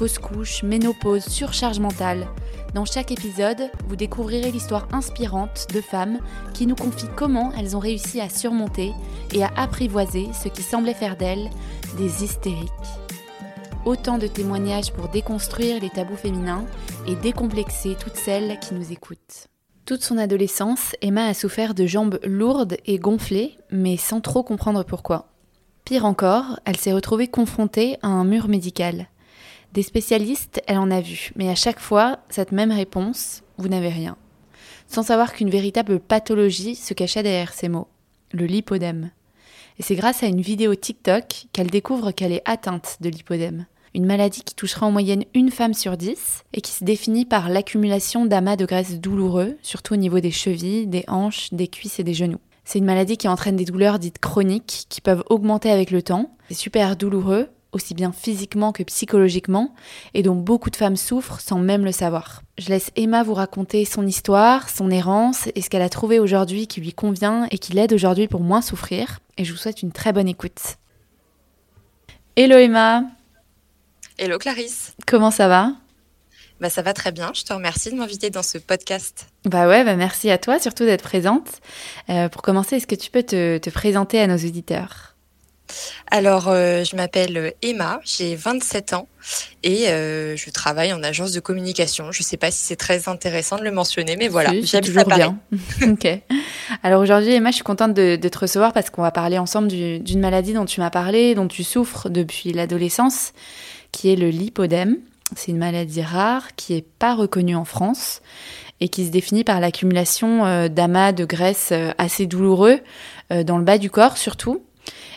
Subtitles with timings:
[0.00, 2.26] fausse couche, ménopause, surcharge mentale.
[2.72, 6.20] Dans chaque épisode, vous découvrirez l'histoire inspirante de femmes
[6.54, 8.94] qui nous confient comment elles ont réussi à surmonter
[9.34, 11.50] et à apprivoiser ce qui semblait faire d'elles
[11.98, 12.70] des hystériques.
[13.84, 16.64] Autant de témoignages pour déconstruire les tabous féminins
[17.06, 19.48] et décomplexer toutes celles qui nous écoutent.
[19.84, 24.82] Toute son adolescence, Emma a souffert de jambes lourdes et gonflées, mais sans trop comprendre
[24.82, 25.26] pourquoi.
[25.84, 29.06] Pire encore, elle s'est retrouvée confrontée à un mur médical.
[29.72, 33.88] Des spécialistes, elle en a vu, mais à chaque fois, cette même réponse, vous n'avez
[33.88, 34.16] rien.
[34.88, 37.86] Sans savoir qu'une véritable pathologie se cachait derrière ces mots,
[38.32, 39.10] le lipodème.
[39.78, 43.66] Et c'est grâce à une vidéo TikTok qu'elle découvre qu'elle est atteinte de lipodème.
[43.94, 47.48] Une maladie qui touchera en moyenne une femme sur dix et qui se définit par
[47.48, 52.04] l'accumulation d'amas de graisse douloureux, surtout au niveau des chevilles, des hanches, des cuisses et
[52.04, 52.40] des genoux.
[52.64, 56.36] C'est une maladie qui entraîne des douleurs dites chroniques qui peuvent augmenter avec le temps.
[56.48, 59.74] C'est super douloureux, aussi bien physiquement que psychologiquement,
[60.14, 62.42] et dont beaucoup de femmes souffrent sans même le savoir.
[62.58, 66.66] Je laisse Emma vous raconter son histoire, son errance et ce qu'elle a trouvé aujourd'hui
[66.66, 69.92] qui lui convient et qui l'aide aujourd'hui pour moins souffrir, et je vous souhaite une
[69.92, 70.76] très bonne écoute.
[72.36, 73.04] Hello Emma
[74.18, 75.72] Hello Clarisse Comment ça va?
[76.60, 79.28] Bah, ça va très bien, je te remercie de m'inviter dans ce podcast.
[79.46, 81.48] Bah ouais, bah merci à toi surtout d'être présente.
[82.10, 85.09] Euh, pour commencer, est-ce que tu peux te, te présenter à nos auditeurs?
[86.10, 89.08] Alors, euh, je m'appelle Emma, j'ai 27 ans
[89.62, 92.10] et euh, je travaille en agence de communication.
[92.10, 95.04] Je ne sais pas si c'est très intéressant de le mentionner, mais voilà, j'aime toujours
[95.04, 95.38] bien.
[95.82, 96.08] ok.
[96.82, 100.20] Alors aujourd'hui, Emma, je suis contente de, te recevoir parce qu'on va parler ensemble d'une
[100.20, 103.32] maladie dont tu m'as parlé, dont tu souffres depuis l'adolescence,
[103.92, 104.96] qui est le lipodème.
[105.36, 108.20] C'est une maladie rare qui n'est pas reconnue en France
[108.80, 112.80] et qui se définit par l'accumulation euh, d'amas de graisse assez douloureux
[113.44, 114.60] dans le bas du corps surtout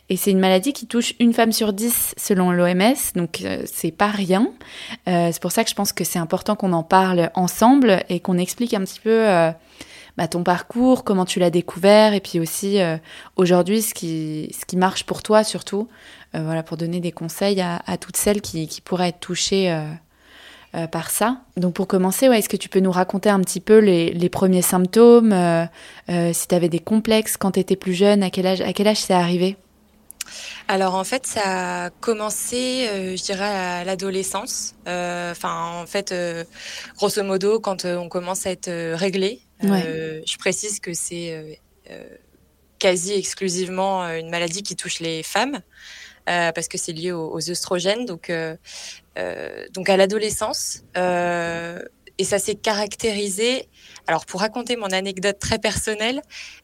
[0.09, 3.91] et c'est une maladie qui touche une femme sur dix selon l'OMS, donc euh, c'est
[3.91, 4.51] pas rien.
[5.07, 8.19] Euh, c'est pour ça que je pense que c'est important qu'on en parle ensemble et
[8.19, 9.51] qu'on explique un petit peu euh,
[10.17, 12.79] bah, ton parcours, comment tu l'as découvert, et puis aussi
[13.37, 15.87] aujourd'hui ce qui, ce qui marche pour toi surtout,
[16.33, 19.75] voilà, pour donner des conseils à, toutes celles qui, pourraient être touchées.
[20.91, 21.37] par ça.
[21.57, 24.29] Donc pour commencer, ouais, est-ce que tu peux nous raconter un petit peu les, les
[24.29, 25.33] premiers symptômes,
[26.07, 28.87] si tu avais des complexes quand tu étais plus jeune, à quel âge, à quel
[28.87, 29.57] âge c'est arrivé?
[30.67, 34.75] Alors en fait, ça a commencé, euh, je dirais, à l'adolescence.
[34.88, 36.44] Euh, enfin, en fait, euh,
[36.95, 41.59] grosso modo, quand on commence à être réglé, je précise que c'est
[42.79, 45.61] quasi exclusivement une maladie qui touche les femmes.
[46.25, 48.31] parce que c'est lié aux, aux, oestrogènes, donc
[49.73, 53.67] donc à l'adolescence, et ça s'est caractérisé
[54.07, 56.21] alors, pour raconter mon anecdote très personnelle,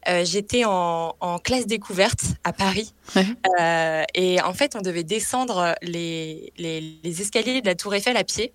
[0.08, 2.92] euh, j'étais en, classe découverte à Paris.
[3.58, 6.52] Euh, et en fait, on devait descendre les,
[7.04, 8.52] escaliers de la Tour Eiffel à pied.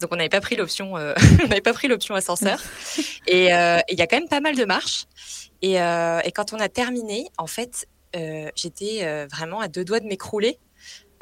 [0.00, 1.14] Donc, on n'avait pas pris l'option, euh,
[1.44, 2.62] on n'avait pas pris l'option ascenseur.
[3.26, 5.04] et il y a quand même pas mal de marches.
[5.60, 7.86] Et, et quand on a terminé, en fait,
[8.54, 10.58] j'étais vraiment à deux doigts de m'écrouler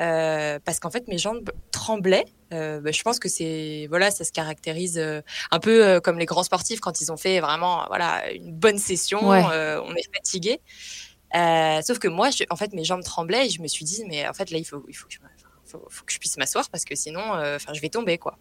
[0.00, 2.26] euh, parce qu'en fait mes jambes tremblaient.
[2.52, 5.20] Euh, bah, je pense que c'est voilà, ça se caractérise euh,
[5.50, 8.78] un peu euh, comme les grands sportifs quand ils ont fait vraiment voilà une bonne
[8.78, 10.60] session, on est fatigué.
[11.82, 14.28] sauf que moi, je, en fait, mes jambes tremblaient et je me suis dit mais
[14.28, 15.18] en fait là il faut il faut que je,
[15.64, 18.38] faut, faut que je puisse m'asseoir parce que sinon enfin je vais tomber quoi.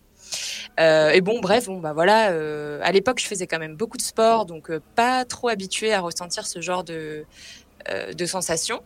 [0.77, 2.25] et bon, bref, bon, bah voilà.
[2.83, 6.45] à l'époque, je faisais quand même beaucoup de sport, donc pas trop habituée à ressentir
[6.47, 7.25] ce genre de,
[8.13, 8.81] de sensations.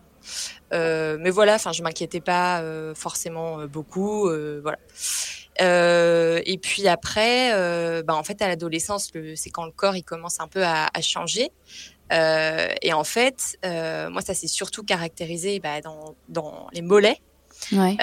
[0.73, 4.29] Euh, mais voilà, enfin, je m'inquiétais pas euh, forcément euh, beaucoup,
[4.61, 4.79] voilà.
[6.45, 7.51] et puis après,
[8.03, 11.51] bah, en fait, à l'adolescence, c'est quand le corps il commence un peu à, changer.
[12.11, 17.21] et en fait, moi, ça s'est surtout caractérisé bah, dans, dans, les mollets,
[17.71, 17.97] ouais.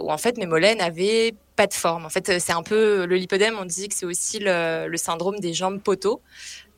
[0.00, 2.04] où en fait mes mollets n'avaient pas de forme.
[2.04, 3.56] En fait, c'est un peu le lipodème.
[3.60, 6.22] On dit que c'est aussi le, le, syndrome des jambes poteaux.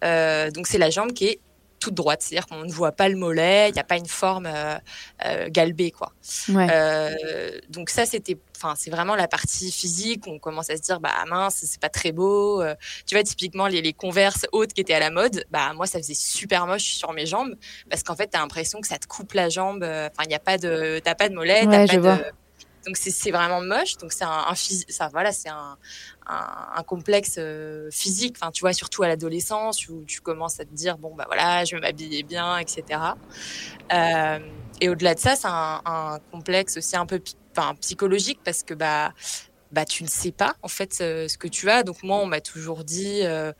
[0.02, 1.40] donc c'est la jambe qui est
[1.86, 4.46] toute droite, c'est-à-dire qu'on ne voit pas le mollet, il n'y a pas une forme
[4.46, 4.76] euh,
[5.24, 6.12] euh, galbée, quoi.
[6.50, 10.82] Euh, donc ça, c'était, enfin, c'est vraiment la partie physique où on commence à se
[10.82, 12.64] dire, bah mince, c'est pas très beau.
[13.06, 16.00] tu vois, typiquement les, les converses hautes qui étaient à la mode, bah moi, ça
[16.00, 17.54] faisait super moche sur mes jambes
[17.88, 19.84] parce qu'en fait, tu as l'impression que ça te coupe la jambe.
[19.84, 22.24] Enfin, il n'y a pas de, t'as pas de mollet, t'as pas de
[22.86, 23.96] donc c'est vraiment moche.
[23.96, 24.44] Donc c'est un,
[24.88, 25.76] ça, voilà, c'est un,
[26.28, 27.38] un, complexe
[27.90, 28.36] physique.
[28.40, 31.64] Enfin, tu vois, surtout à l'adolescence où tu commences à te dire bon bah voilà,
[31.64, 33.00] je vais m'habiller bien, etc.
[34.80, 37.20] et au-delà de ça, c'est un, un, complexe aussi un peu
[37.56, 39.12] enfin, psychologique parce que bah
[39.72, 41.82] bah, tu ne sais pas en fait ce que tu as.
[41.82, 43.52] Donc moi, on m'a toujours dit euh,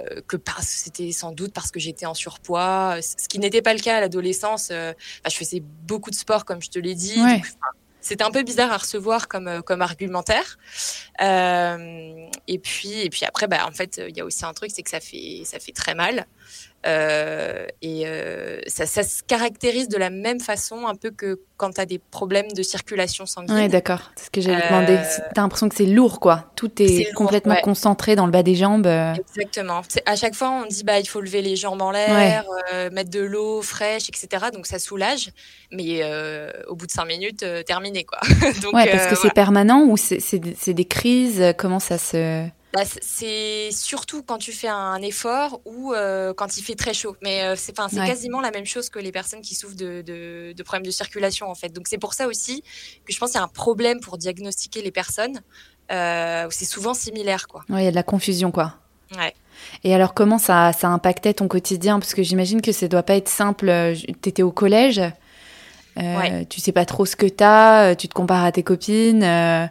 [0.00, 3.80] euh, que c'était sans doute parce que j'étais en surpoids, ce qui n'était pas le
[3.80, 4.68] cas à l'adolescence.
[4.70, 4.92] Euh,
[5.24, 7.20] bah, je faisais beaucoup de sport, comme je te l'ai dit.
[8.02, 10.58] C'était un peu bizarre à recevoir comme, comme argumentaire.
[11.20, 14.82] et puis et puis après, bah, en fait, il y a aussi un truc, c'est
[14.82, 16.26] que ça fait ça fait très mal.
[16.84, 21.74] Euh, et euh, ça, ça, se caractérise de la même façon un peu que quand
[21.74, 23.54] tu as des problèmes de circulation sanguine.
[23.54, 24.10] Oui, d'accord.
[24.16, 24.98] C'est ce que j'allais euh, demander.
[25.06, 26.50] Tu as l'impression que c'est lourd, quoi.
[26.56, 28.86] Tout est, complètement concentré dans le bas des jambes.
[28.86, 29.82] Exactement.
[30.06, 32.44] À chaque fois, on dit bah il faut lever les jambes en l'air,
[32.90, 34.46] mettre de l'eau fraîche, etc.
[34.52, 35.30] Donc ça soulage.
[35.70, 36.02] Mais
[36.66, 38.18] au bout de cinq minutes, terminé, quoi.
[38.62, 41.54] Donc, ouais, parce que c'est permanent ou c'est des crises?
[41.56, 46.62] Comment ça se bah, c'est surtout quand tu fais un effort ou euh, quand il
[46.62, 47.16] fait très chaud.
[47.22, 50.86] Mais euh, c'est quasiment la même chose que les personnes qui souffrent de, de, problèmes
[50.86, 51.68] de circulation, en fait.
[51.68, 52.62] Donc, c'est pour ça aussi
[53.04, 55.42] que je pense qu'il y a un problème pour diagnostiquer les personnes.
[55.90, 57.62] Euh, c'est souvent similaire, quoi.
[57.68, 58.74] il y a de la confusion, quoi.
[59.18, 59.34] Ouais.
[59.84, 62.00] Et alors, comment ça, ça impactait ton quotidien?
[62.00, 63.70] Parce que j'imagine que ça doit pas être simple.
[64.22, 65.02] Tu étais au collège
[65.98, 69.22] euh, Tu sais pas trop ce que t'as, euh, tu te compares à tes copines.
[69.22, 69.66] Euh,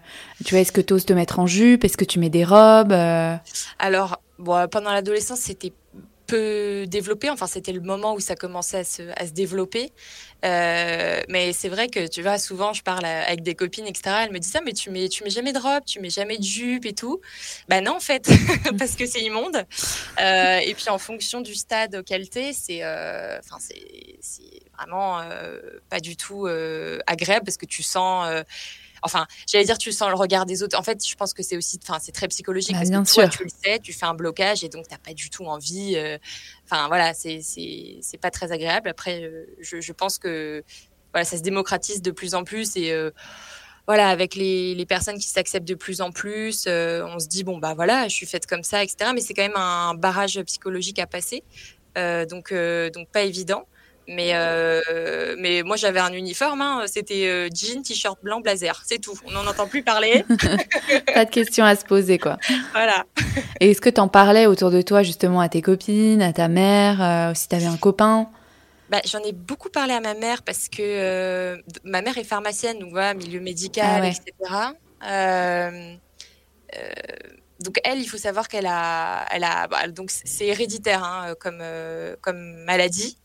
[0.45, 2.45] tu vois, est-ce que tu oses te mettre en jupe Est-ce que tu mets des
[2.45, 3.35] robes euh?
[3.79, 5.73] Alors, bon, pendant l'adolescence, c'était
[6.31, 7.29] peu développé.
[7.29, 9.91] Enfin, c'était le moment où ça commençait à se, à se développer.
[10.43, 14.15] mais c'est vrai que tu vois, souvent, je parle avec des copines, etc.
[14.23, 16.09] Elles me disent ça, ah, mais tu mets, tu mets jamais de robe, tu mets
[16.09, 17.21] jamais de jupe et tout.
[17.69, 18.29] Bah non, en fait,
[18.79, 19.65] parce que c'est immonde.
[20.19, 23.81] et puis, en fonction du stade auquel t'es, c'est, enfin, c'est
[24.81, 28.43] vraiment euh, pas du tout euh, agréable parce que tu sens euh,
[29.01, 30.77] enfin, j'allais dire, tu sens le regard des autres.
[30.77, 33.27] En fait, je pense que c'est aussi, enfin, c'est très psychologique bah, parce que toi,
[33.27, 35.97] tu le sais, tu fais un blocage et donc t'as pas du tout envie.
[36.65, 38.89] Enfin, voilà, c'est c'est pas très agréable.
[38.89, 40.63] Après, je, je, pense que
[41.13, 42.93] voilà, ça se démocratise de plus en plus et
[43.87, 47.57] voilà, avec les, les personnes qui s'acceptent de plus en plus, on se dit bon
[47.57, 49.11] bah voilà, je suis faite comme ça, etc.
[49.13, 51.43] Mais c'est quand même un barrage psychologique à passer,
[51.95, 53.65] donc donc pas évident.
[54.07, 56.61] Mais, euh, mais moi, j'avais un uniforme.
[56.61, 56.83] Hein.
[56.87, 58.81] C'était euh, jean, t-shirt blanc, blazer.
[58.85, 59.13] C'est tout.
[59.25, 60.25] On n'en entend plus parler.
[61.13, 62.37] Pas de questions à se poser, quoi.
[62.73, 63.05] Voilà.
[63.59, 66.47] Et est-ce que tu en parlais autour de toi, justement, à tes copines, à ta
[66.47, 68.27] mère, euh, si tu avais un copain?
[68.89, 72.91] Bah, J'en ai beaucoup parlé à ma mère parce que ma mère est pharmacienne, donc
[72.91, 75.95] voilà, milieu médical, ah etc
[77.61, 81.59] donc elle, il faut savoir qu'elle a, elle a, bah, donc c'est héréditaire hein, comme
[81.61, 83.17] euh, comme maladie.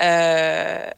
[0.00, 0.90] Euh,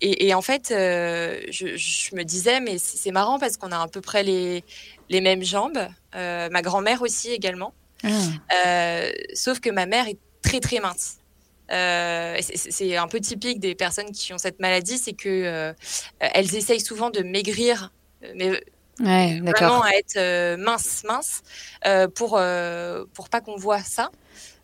[0.00, 4.00] et, en fait, euh, je, me disais, mais c'est marrant parce qu'on a à peu
[4.00, 4.62] près les
[5.08, 5.88] les mêmes jambes.
[6.14, 7.74] ma grand-mère aussi également.
[8.04, 9.02] Ah.
[9.34, 11.18] sauf que ma mère est très très mince.
[11.68, 15.74] c'est un peu typique des personnes qui ont cette maladie, c'est que
[16.20, 17.92] elles essayent souvent de maigrir,
[18.36, 18.62] mais
[19.00, 21.42] Ouais, vraiment à être euh, mince, mince,
[21.86, 24.10] euh, pour euh, pour pas qu'on voit ça.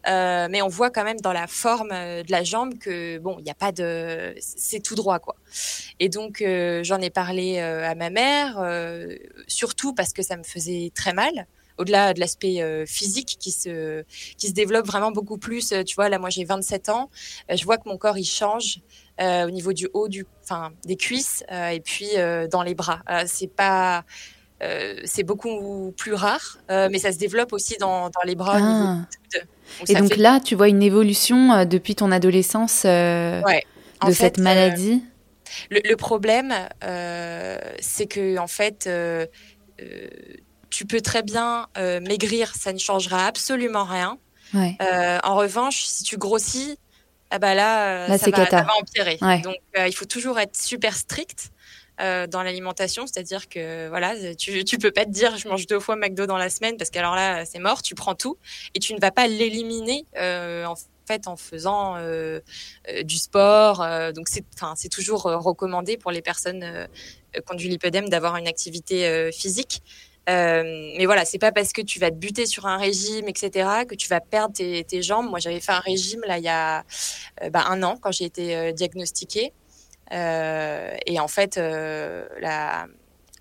[0.07, 3.51] Mais on voit quand même dans la forme de la jambe que bon, il n'y
[3.51, 5.37] a pas de, c'est tout droit quoi.
[5.99, 6.45] Et donc
[6.83, 8.63] j'en ai parlé à ma mère,
[9.47, 11.47] surtout parce que ça me faisait très mal
[11.79, 14.05] au-delà de l'aspect physique qui se
[14.37, 15.73] qui se développe vraiment beaucoup plus.
[15.87, 17.09] tu vois, là, moi, j'ai 27 ans.
[17.49, 18.81] je vois que mon corps il change
[19.21, 22.09] au niveau du haut, du, enfin, des cuisses et puis
[22.51, 23.01] dans les bras.
[23.27, 24.05] c'est pas
[25.05, 28.59] c'est beaucoup plus rare, mais ça se développe aussi dans, dans les bras.
[28.61, 29.07] Ah.
[29.89, 33.43] et donc là, tu vois une évolution depuis ton adolescence de
[34.13, 35.03] cette maladie?
[35.71, 36.55] le, problème,
[37.81, 38.89] c'est que en fait,
[40.71, 44.19] tu peux très bien maigrir, ça ne changera absolument rien.
[44.55, 46.79] en revanche, si tu grossis,
[47.35, 49.19] ah bah là, ça, va, empirer.
[49.43, 51.51] Donc, il faut toujours être super strict.
[52.01, 55.79] Euh, dans l'alimentation, c'est-à-dire que voilà, tu, tu peux pas te dire je mange deux
[55.79, 58.37] fois McDo dans la semaine parce qu'alors là c'est mort, tu prends tout
[58.75, 60.75] et tu ne vas pas l'éliminer euh, en
[61.07, 62.41] fait en faisant euh,
[63.05, 63.87] du sport.
[64.13, 66.89] donc c'est toujours recommandé pour les personnes
[67.33, 69.81] qui ont du lipodème d'avoir une activité physique.
[70.27, 73.95] Mais voilà, c'est pas parce que tu vas te buter sur un régime, etc., que
[73.95, 75.29] tu vas perdre tes, tes jambes.
[75.29, 76.85] Moi, j'avais fait un régime là il y a
[77.51, 79.53] bah, un an quand j'ai été diagnostiquée.
[80.13, 82.87] Euh, et en fait, euh, la,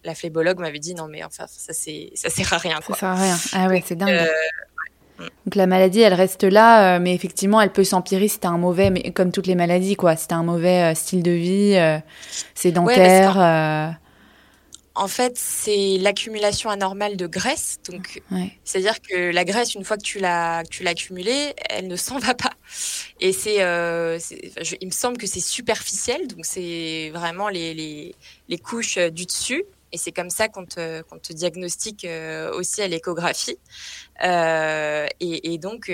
[0.04, 0.13] la
[0.58, 2.80] m'avait dit non, mais enfin, ça, ça sert à rien.
[2.86, 2.96] Quoi.
[2.96, 3.38] Ça sert à rien.
[3.54, 4.10] Ah ouais, c'est dingue.
[4.10, 8.50] Euh, Donc la maladie, elle reste là, mais effectivement, elle peut s'empirer si tu as
[8.50, 10.16] un mauvais, mais comme toutes les maladies, quoi.
[10.16, 12.02] Si tu as un mauvais style de vie,
[12.56, 14.00] sédentaire.
[14.96, 17.80] En fait, c'est l'accumulation anormale de graisse.
[17.90, 18.22] Donc,
[18.64, 22.20] c'est-à-dire que la graisse, une fois que tu l'as, tu l'as accumulée, elle ne s'en
[22.20, 22.54] va pas.
[23.20, 24.20] Et c'est, euh,
[24.82, 26.28] il me semble que c'est superficiel.
[26.28, 28.16] Donc, c'est vraiment les, les,
[28.48, 29.64] les, couches euh, du dessus.
[29.92, 33.58] Et c'est comme ça qu'on te, diagnostique euh, aussi à l'échographie.
[34.24, 35.92] Euh, et, et, donc,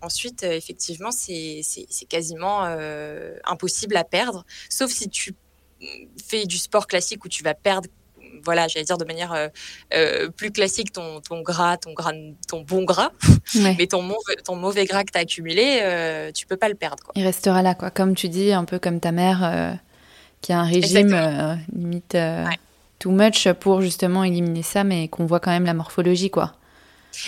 [0.00, 1.62] ensuite, effectivement, c'est
[2.08, 2.62] quasiment
[3.44, 4.44] impossible à perdre.
[4.68, 5.34] Sauf si tu
[6.28, 7.88] fais du sport classique où tu vas perdre
[8.44, 9.48] voilà, j'allais dire de manière euh,
[9.94, 12.12] euh, plus classique, ton, ton gras, ton, gras,
[12.48, 13.10] ton bon gras,
[13.54, 16.74] mais ton, mauvais, ton mauvais gras que tu as accumulé, euh, tu peux pas le
[16.74, 17.04] perdre.
[17.14, 17.90] Il restera là, quoi.
[17.90, 19.78] Comme tu dis, un peu comme ta mère
[20.40, 22.16] qui a un régime limite
[22.98, 26.54] too much pour justement éliminer ça, mais qu'on voit quand même la morphologie, quoi.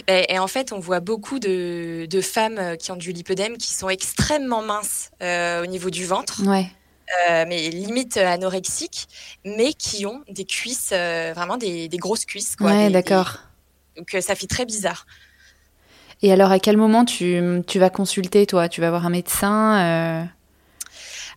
[0.07, 3.89] Et, en fait, on voit beaucoup de, de, femmes qui ont du lipodème qui sont
[3.89, 6.43] extrêmement minces au niveau du ventre.
[6.47, 6.69] Ouais.
[7.29, 9.07] Euh, mais limite anorexiques,
[9.45, 12.57] mais qui ont des cuisses, euh, vraiment des, grosses cuisses.
[12.57, 13.39] Quoi, ouais, d'accord.
[13.97, 15.07] Donc euh, ça fait très bizarre.
[16.23, 18.69] Et alors, à quel moment tu, tu vas consulter, toi?
[18.69, 20.29] Tu vas voir un médecin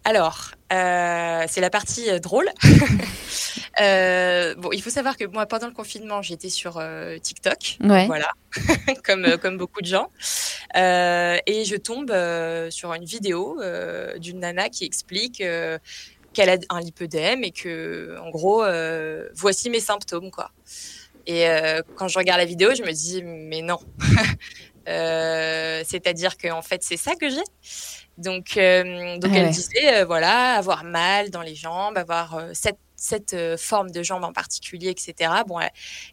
[0.03, 2.49] Alors, c'est la partie drôle.
[3.81, 8.31] Euh, bon, il faut savoir que moi, pendant le confinement, j'étais sur euh, TikTok, voilà,
[9.03, 10.09] comme euh, comme beaucoup de gens,
[10.75, 12.13] et je tombe
[12.69, 13.59] sur une vidéo
[14.17, 15.43] d'une nana qui explique
[16.33, 18.63] qu'elle a un lipœdème et que, en gros,
[19.35, 20.51] voici mes symptômes, quoi.
[21.27, 21.45] Et
[21.95, 23.79] quand je regarde la vidéo, je me dis, mais non.
[24.85, 27.43] C'est-à-dire qu'en fait, c'est ça que j'ai.
[28.17, 33.91] Donc, donc elle disait, voilà, avoir mal dans les jambes, avoir cette cette euh, forme
[33.91, 35.31] de jambe en particulier, etc.
[35.47, 35.59] Bon,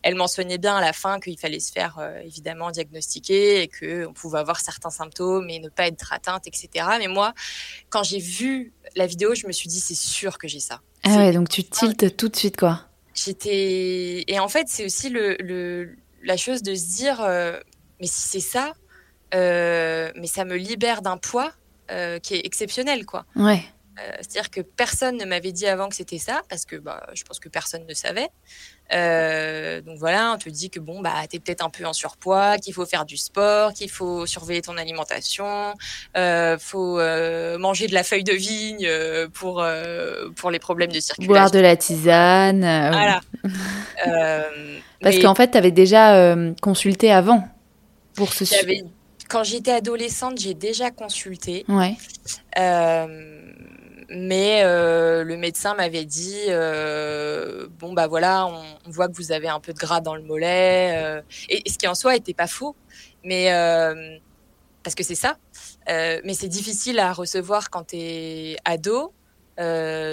[0.02, 4.12] elle, mentionnait bien à la fin qu'il fallait se faire euh, évidemment diagnostiquer et qu'on
[4.12, 6.86] pouvait avoir certains symptômes et ne pas être atteinte, etc.
[6.98, 7.32] Mais moi,
[7.88, 10.80] quand j'ai vu la vidéo, je me suis dit c'est sûr que j'ai ça.
[11.04, 12.82] Ah ouais, donc tu tiltes tout de suite quoi.
[13.14, 17.58] J'étais et en fait c'est aussi le, la chose de se dire euh,
[18.02, 18.74] mais si c'est ça,
[19.32, 21.52] mais ça me libère d'un poids
[22.22, 23.24] qui est exceptionnel quoi.
[23.36, 23.64] Ouais.
[23.98, 27.24] Euh, c'est-à-dire que personne ne m'avait dit avant que c'était ça, parce que bah, je
[27.24, 28.28] pense que personne ne savait.
[28.94, 31.92] Euh, donc voilà, on te dit que bon, bah, tu es peut-être un peu en
[31.92, 35.74] surpoids, qu'il faut faire du sport, qu'il faut surveiller ton alimentation,
[36.16, 38.88] euh, faut euh, manger de la feuille de vigne
[39.34, 39.64] pour,
[40.36, 41.32] pour les problèmes de circulation.
[41.32, 42.60] Boire de la tisane.
[42.60, 43.20] Voilà.
[45.02, 47.46] parce qu'en fait, tu avais déjà consulté avant
[48.14, 48.84] pour ce sujet.
[49.28, 51.64] Quand j'étais adolescente, j'ai déjà consulté.
[51.68, 51.96] Ouais.
[54.14, 59.48] Mais euh, le médecin m'avait dit euh, bon bah voilà, on, voit que vous avez
[59.48, 62.46] un peu de gras dans le mollet, euh, et, ce qui en soi était pas
[62.46, 62.76] faux,
[63.24, 63.46] mais
[64.82, 65.36] parce que c'est ça.
[65.88, 69.12] mais c'est difficile à recevoir quand tu es ado,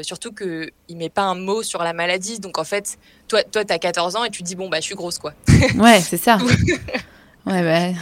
[0.03, 2.39] surtout qu'il ne met pas un mot sur la maladie.
[2.39, 4.85] Donc en fait, toi, toi tu as 14 ans et tu dis bon bah je
[4.85, 5.33] suis grosse quoi.
[5.75, 6.37] Ouais, c'est ça.
[7.49, 7.99] Ouais, bah.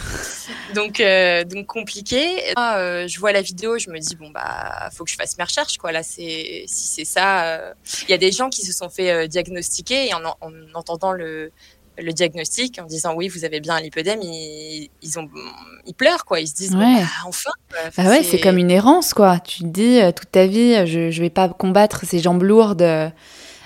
[0.75, 2.27] donc, euh, donc compliqué.
[2.57, 5.43] Euh, je vois la vidéo, je me dis bon bah faut que je fasse mes
[5.45, 5.91] recherches quoi.
[5.91, 7.73] Là c'est si c'est ça, euh,
[8.03, 11.51] il y a des gens qui se sont fait diagnostiquer et en, en, entendant le
[11.99, 15.27] le diagnostic en disant oui vous avez bien un lipodème ils, ils ont
[15.87, 16.85] ils pleurent quoi ils se disent bah,
[17.25, 17.49] enfin,
[17.97, 21.21] bah ouais c'est comme une errance quoi tu te dis toute ta vie je je
[21.23, 23.11] vais pas combattre ces jambes lourdes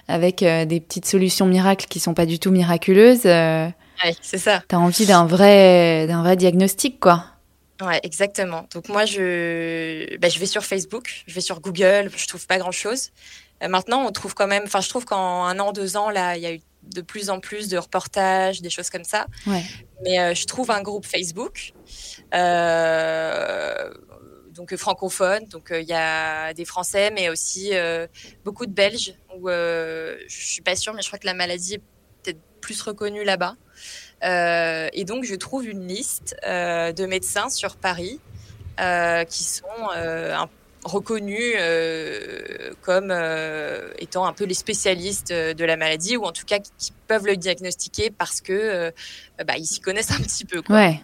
[0.07, 3.27] avec des petites solutions miracles qui sont pas du tout miraculeuses
[4.21, 4.63] c'est ça.
[4.67, 7.25] Tu as envie d'un vrai, d'un vrai diagnostic, quoi.
[7.81, 8.67] Ouais, exactement.
[8.73, 12.59] Donc moi, je, bah, je vais sur Facebook, je vais sur Google, je trouve pas
[12.59, 13.09] grand-chose.
[13.63, 16.37] Euh, maintenant, on trouve quand même, enfin, je trouve qu'en un an, deux ans, là,
[16.37, 19.25] il y a eu de plus en plus de reportages, des choses comme ça.
[19.47, 19.63] Ouais.
[20.03, 21.73] Mais euh, je trouve un groupe Facebook,
[22.33, 23.93] euh,
[24.51, 27.71] donc francophone, donc il y a des Français, mais aussi
[28.43, 29.15] beaucoup de Belges.
[29.35, 31.81] Où je suis pas sûre, mais je crois que la maladie est
[32.23, 33.55] peut-être plus reconnue là-bas.
[34.23, 38.19] Euh, et donc, je trouve une liste euh, de médecins sur Paris
[38.79, 39.65] euh, qui sont
[40.83, 41.55] reconnus
[42.81, 43.13] comme
[43.99, 47.35] étant un peu les spécialistes de la maladie ou en tout cas qui, peuvent le
[47.35, 48.91] diagnostiquer parce que
[49.45, 50.61] bah, ils s'y connaissent un petit peu.
[50.69, 51.01] Ouais.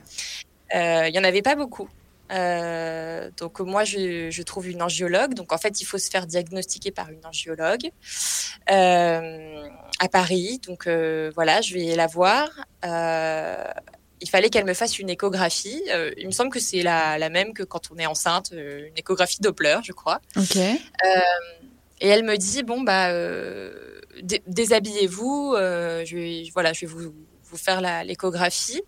[0.74, 1.90] Il y en avait pas beaucoup.
[2.32, 5.34] Euh, donc moi, je, je, trouve une angiologue.
[5.34, 7.90] Donc en fait, il faut se faire diagnostiquer par une angiologue
[8.70, 9.57] euh,
[10.00, 10.60] à Paris.
[10.66, 12.50] Donc euh, voilà, je vais la voir.
[12.86, 13.64] Euh,
[14.20, 15.82] il fallait qu'elle me fasse une échographie.
[15.92, 18.98] Euh, il me semble que c'est la, la, même que quand on est enceinte, une
[18.98, 20.20] échographie Doppler, je crois.
[20.36, 20.56] Ok.
[20.56, 23.12] et elle me dit bon bah
[24.48, 25.56] déshabillez-vous.
[25.56, 27.14] je vais voilà, je vais vous,
[27.44, 28.82] vous faire l'échographie.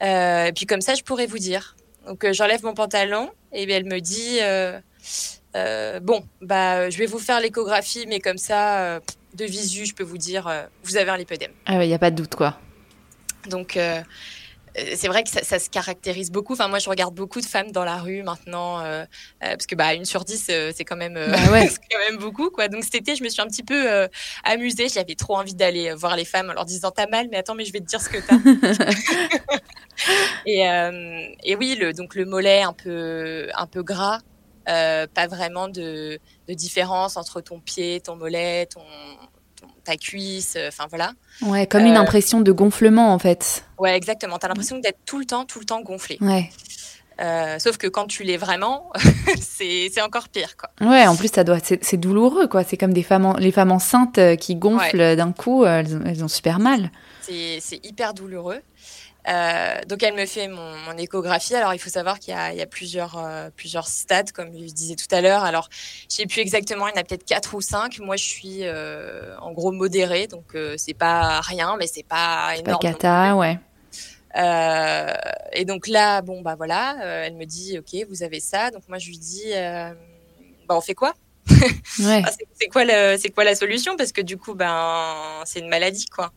[0.00, 1.76] et puis comme ça, je pourrais vous dire.
[2.06, 4.40] Donc j'enlève mon pantalon et elle me dit
[5.56, 9.00] euh, bon, bah, je vais vous faire l'échographie, mais comme ça,
[9.34, 10.50] de visu, je peux vous dire,
[10.84, 11.52] vous avez un lipodème.
[11.66, 12.58] Ah il n'y a pas de doute, quoi.
[13.48, 13.76] Donc,
[14.78, 16.52] euh, c'est vrai que ça, se caractérise beaucoup.
[16.52, 19.04] Enfin, moi, je regarde beaucoup de femmes dans la rue maintenant, euh, euh,
[19.40, 21.36] parce que bah une sur dix, c'est quand même, bah
[21.90, 22.68] quand même beaucoup, quoi.
[22.68, 24.08] Donc cet été, je me suis un petit peu
[24.44, 24.88] amusée.
[24.88, 27.64] J'avais trop envie d'aller voir les femmes en leur disant t'as mal, mais attends, mais
[27.64, 28.36] je vais te dire ce que t'as.
[30.46, 30.60] et,
[31.42, 34.20] et oui, le, donc le mollet un peu un peu gras,
[35.14, 38.82] pas vraiment de, de différence entre ton pied, ton mollet, ton
[39.84, 41.12] ta cuisse, euh, enfin voilà.
[41.42, 43.64] Ouais, comme une euh, impression de gonflement en fait.
[43.78, 44.38] Ouais, exactement.
[44.38, 46.18] Tu as l'impression d'être tout le temps, tout le temps gonflé.
[46.20, 46.50] Ouais.
[47.20, 48.90] Euh, sauf que quand tu l'es vraiment,
[49.40, 50.56] c'est encore pire.
[50.56, 50.70] Quoi.
[50.88, 52.48] Ouais, en plus, ça doit, c'est douloureux.
[52.48, 52.64] quoi.
[52.64, 56.58] C'est comme des femmes, les femmes enceintes qui gonflent d'un coup, elles, elles, ont super
[56.58, 56.90] mal.
[57.20, 58.60] C'est hyper douloureux.
[59.28, 61.54] Euh, donc elle me fait mon, mon, échographie.
[61.54, 64.94] Alors il faut savoir qu'il y, y a, plusieurs, euh, plusieurs stades, comme je disais
[64.94, 65.44] tout à l'heure.
[65.44, 65.68] Alors
[66.08, 67.98] je sais plus exactement, il y en a peut-être quatre ou cinq.
[67.98, 72.54] Moi je suis euh, en gros modérée, donc euh, c'est pas rien, mais c'est pas
[72.56, 72.80] énorme.
[72.80, 73.58] Pas cata, ouais.
[75.52, 76.96] et donc là, bon bah voilà,
[77.26, 78.70] elle me dit ok, vous avez ça.
[78.70, 79.52] Donc moi je lui dis
[80.66, 81.14] bah on fait quoi?
[82.00, 82.22] Ouais.
[82.60, 83.96] c'est quoi la solution?
[83.96, 86.32] Parce que du coup ben c'est une maladie quoi.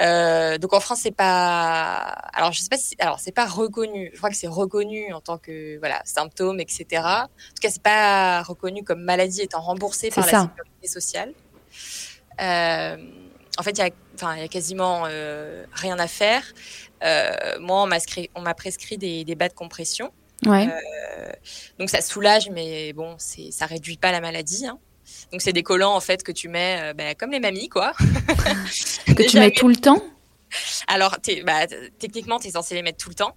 [0.00, 1.96] Euh, donc en France, c'est pas.
[2.32, 2.96] Alors je sais pas si.
[2.98, 4.10] Alors c'est pas reconnu.
[4.12, 7.02] Je crois que c'est reconnu en tant que voilà symptôme, etc.
[7.04, 11.32] En tout cas, c'est pas reconnu comme maladie étant remboursée par la sécurité sociale.
[12.40, 12.96] Euh,
[13.58, 16.42] en fait, il y a, enfin, y a quasiment euh, rien à faire.
[17.60, 17.86] Moi,
[18.34, 20.10] on m'a prescrit des, des bas de compression.
[20.46, 20.68] Ouais.
[20.68, 21.32] Euh,
[21.78, 24.66] donc ça soulage, mais bon, c'est ça réduit pas la maladie.
[24.66, 24.78] Hein.
[25.30, 27.92] Donc c'est des collants en fait que tu mets euh, bah, comme les mamies quoi.
[29.06, 30.02] que tu mets tout le temps?
[30.86, 31.66] Alors bah,
[31.98, 33.36] techniquement tu es censé les mettre tout le temps.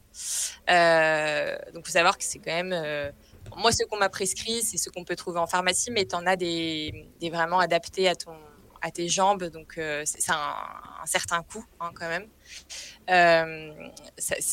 [0.69, 3.11] Euh, donc faut savoir que c'est quand même euh,
[3.55, 6.25] moi ce qu'on m'a prescrit c'est ce qu'on peut trouver en pharmacie mais tu en
[6.25, 8.33] as des, des vraiment adaptés à ton
[8.85, 12.27] à tes jambes, donc euh, c'est un, un, certain coût hein, quand même.
[13.09, 13.73] Euh,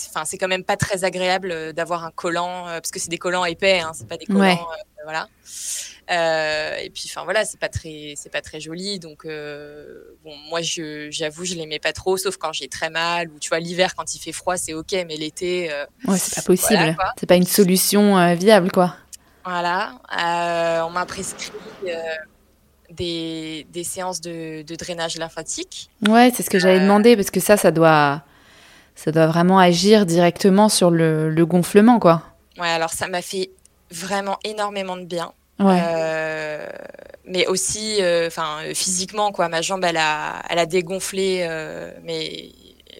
[0.09, 3.45] enfin, c'est quand même pas très agréable d'avoir un collant parce que c'est des collants
[3.45, 4.67] épais, hein, c'est pas des collants,
[5.05, 5.29] voilà.
[6.11, 8.99] Euh, et puis, enfin voilà, c'est pas très, c'est pas très joli.
[8.99, 13.39] Donc, euh, bon, moi, j'avoue, je, l'aimais pas trop, sauf quand j'ai très mal ou
[13.39, 16.43] tu vois l'hiver quand il fait froid, c'est ok, mais l'été, euh, ouais, c'est pas
[16.43, 16.97] possible.
[17.19, 18.97] c'est pas une solution viable, quoi.
[19.45, 19.95] Voilà,
[20.87, 21.53] on m'a prescrit.
[23.03, 25.91] Des, des, séances de, de, drainage lymphatique.
[26.09, 28.23] Ouais, c'est ce que j'allais demander parce que ça, ça doit,
[28.95, 32.23] ça doit vraiment agir directement sur le, le gonflement, quoi.
[32.59, 33.51] Ouais, alors ça m'a fait
[33.91, 35.33] vraiment énormément de bien.
[35.61, 36.67] Euh,
[37.25, 39.49] mais aussi, euh, enfin, physiquement, quoi.
[39.49, 42.51] Ma jambe, elle a, elle a dégonflé, euh, mais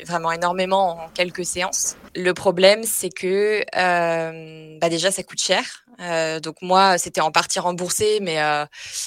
[0.07, 1.97] vraiment énormément en quelques séances.
[2.15, 3.65] Le problème, c'est que
[4.81, 5.85] bah déjà, ça coûte cher.
[6.43, 8.39] donc moi, c'était en partie remboursé, mais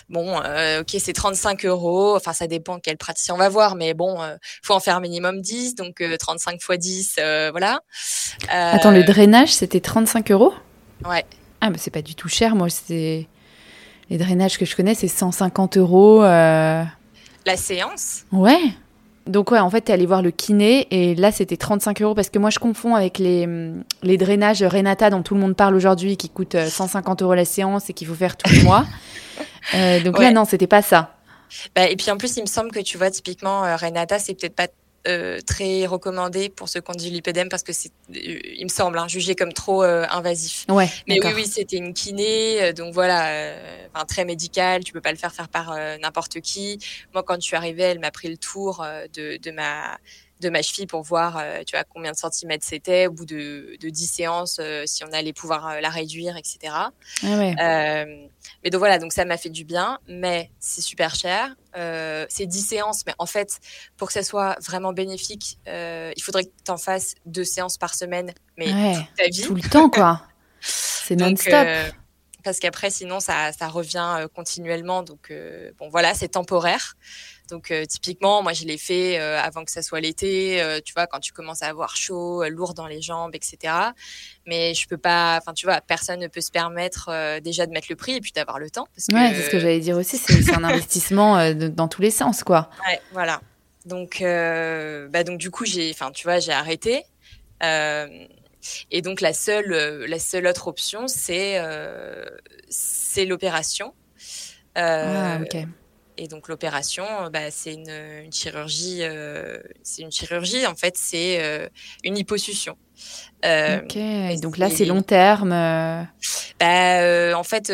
[0.09, 2.15] bon, ok, c'est 35 euros.
[2.15, 4.17] Enfin, ça dépend quel praticien on va voir, mais bon,
[4.63, 7.15] faut en faire minimum 10, donc 35 fois 10,
[7.51, 7.79] voilà.
[8.49, 10.53] Attends, le drainage, c'était 35 euros?
[11.05, 11.25] Ouais.
[11.61, 12.55] Ah, bah c'est pas du tout cher.
[12.55, 13.27] Moi, c'est
[14.09, 16.23] les drainages que je connais, c'est 150 euros.
[16.23, 16.83] Euh.
[17.45, 18.23] La séance?
[18.31, 18.61] Ouais.
[19.27, 22.29] Donc ouais, en fait, t'es allé voir le kiné et là, c'était 35 euros parce
[22.29, 23.47] que moi, je confonds avec les,
[24.03, 27.45] les drainages Renata dont tout le monde parle aujourd'hui qui coûtent 150 euh, euros la
[27.45, 28.85] séance et qu'il faut faire tous les mois.
[29.73, 31.15] Euh, donc là, non, c'était pas ça.
[31.75, 34.55] Bah, et puis en plus, il me semble que tu vois, typiquement, Renata, c'est peut-être
[34.55, 34.67] pas
[35.07, 38.69] euh, très recommandé pour ceux qui ont du lipédème parce que c'est, euh, il me
[38.69, 40.65] semble, hein, jugé comme trop euh, invasif.
[40.69, 43.53] Ouais, Mais oui, oui, c'était une kiné, donc voilà,
[43.93, 46.79] enfin, très médical, tu peux pas le faire faire par n'importe qui.
[47.13, 49.97] Moi, quand je suis arrivée, elle m'a pris le tour de, de ma
[50.41, 53.89] de ma cheville pour voir tu vois combien de centimètres c'était au bout de, de
[53.89, 56.91] 10 séances si on allait pouvoir la réduire etc ah
[57.23, 57.55] ouais.
[58.63, 62.45] mais donc voilà donc ça m'a fait du bien mais c'est super cher euh, c'est
[62.45, 63.59] 10 séances, mais en fait,
[63.97, 67.77] pour que ça soit vraiment bénéfique, euh, il faudrait que tu en fasses deux séances
[67.77, 69.41] par semaine, mais toute ta vie.
[69.41, 70.21] Tout le temps, quoi.
[70.61, 71.53] c'est non-stop.
[71.53, 71.89] Euh,
[72.43, 75.03] parce qu'après, sinon, ça, ça revient euh, continuellement.
[75.03, 76.95] Donc, euh, bon, voilà, c'est temporaire.
[77.49, 80.93] Donc euh, typiquement, moi je l'ai fait euh, avant que ça soit l'été, euh, tu
[80.93, 83.73] vois, quand tu commences à avoir chaud, lourd dans les jambes, etc.
[84.45, 87.87] Mais je peux pas, enfin tu vois, personne ne peut se permettre déjà de mettre
[87.89, 88.87] le prix et puis d'avoir le temps.
[88.95, 92.43] Parce ouais, c'est ce que j'allais dire aussi, c'est un investissement dans tous les sens,
[92.43, 92.69] quoi.
[92.87, 93.41] Ouais, voilà.
[93.85, 97.03] Donc, bah donc du coup j'ai, enfin tu vois, j'ai arrêté.
[97.61, 101.61] et donc la seule, la seule autre option, c'est
[102.69, 103.93] c'est l'opération.
[104.75, 105.65] ah, ok.
[106.17, 107.91] Et donc l'opération, euh, bah, c'est une,
[108.23, 108.99] une, chirurgie.
[109.01, 111.67] Euh, c'est une chirurgie en fait, c'est euh,
[112.03, 112.77] une hyposuction.
[113.43, 115.49] ok, donc là c'est long terme.
[116.59, 117.69] Bah, en fait,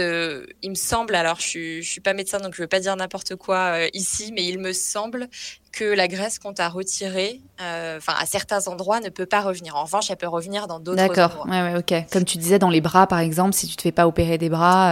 [0.62, 3.36] il me semble, alors je je suis pas médecin donc je veux pas dire n'importe
[3.36, 5.30] quoi ici, mais il me semble
[5.72, 9.76] que la graisse qu'on t'a retirée, euh, enfin à certains endroits, ne peut pas revenir.
[9.76, 11.16] En revanche, elle peut revenir dans d'autres endroits.
[11.16, 12.12] D'accord, ouais, ouais, ok.
[12.12, 14.50] Comme tu disais, dans les bras, par exemple, si tu te fais pas opérer des
[14.50, 14.92] bras.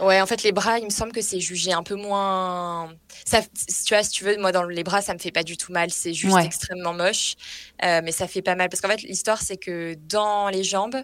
[0.00, 0.04] Euh...
[0.04, 2.90] Ouais, en fait, les bras, il me semble que c'est jugé un peu moins.
[3.24, 5.56] Ça, tu vois, si tu veux, moi, dans les bras, ça me fait pas du
[5.56, 5.90] tout mal.
[5.90, 7.36] C'est juste extrêmement moche,
[7.84, 8.68] euh, mais ça fait pas mal.
[8.68, 10.96] Parce qu'en fait, l'histoire, c'est que dans les jambes,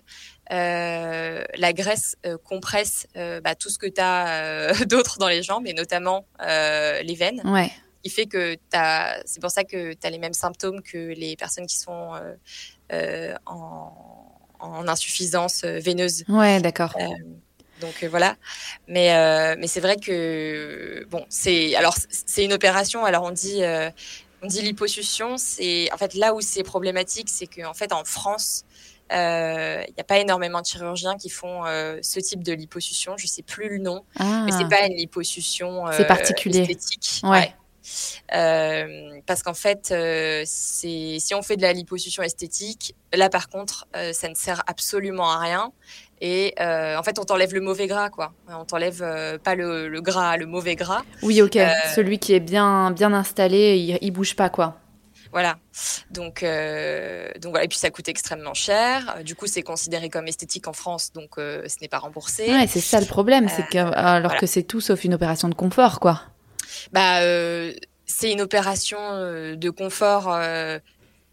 [0.52, 5.42] euh, la graisse euh, compresse euh, bah, tout ce que tu as d'autre dans les
[5.42, 7.42] jambes, et notamment les veines.
[7.44, 7.70] Ouais
[8.02, 8.56] qui fait que
[9.24, 12.34] c'est pour ça que tu as les mêmes symptômes que les personnes qui sont euh,
[12.92, 13.92] euh, en,
[14.58, 16.24] en, insuffisance euh, veineuse.
[16.28, 16.94] Ouais, d'accord.
[17.80, 18.36] donc voilà,
[18.86, 23.04] mais mais c'est vrai que bon, c'est alors c'est une opération.
[23.04, 23.62] Alors on dit
[24.42, 25.36] on dit liposuction.
[25.36, 28.64] C'est en fait là où c'est problématique, c'est qu'en fait en France,
[29.10, 33.16] il n'y a pas énormément de chirurgiens qui font ce type de liposuction.
[33.16, 34.44] Je sais plus le nom, ah.
[34.44, 36.60] mais c'est pas une liposuction c'est particulier.
[36.60, 37.22] esthétique.
[37.24, 37.52] ouais.
[38.34, 43.86] Euh, parce qu'en fait, euh, si on fait de la liposuction esthétique, là par contre,
[43.96, 45.72] euh, ça ne sert absolument à rien.
[46.24, 48.32] Et en fait, on t'enlève le mauvais gras, quoi.
[48.48, 49.04] On t'enlève
[49.42, 51.02] pas le, gras, le mauvais gras.
[51.20, 51.58] Oui, ok.
[51.96, 54.78] Celui qui est bien, bien installé, il, il bouge pas, quoi.
[55.32, 55.56] Voilà.
[56.12, 57.64] Donc, donc voilà.
[57.64, 59.16] Et puis ça coûte extrêmement cher.
[59.24, 62.48] Du coup, c'est considéré comme esthétique en France, donc ce n'est pas remboursé.
[62.48, 65.56] Ouais, c'est ça le problème, c'est que alors que c'est tout sauf une opération de
[65.56, 66.22] confort, quoi
[66.92, 67.72] bah, euh,
[68.06, 70.78] c'est une opération euh, de confort euh,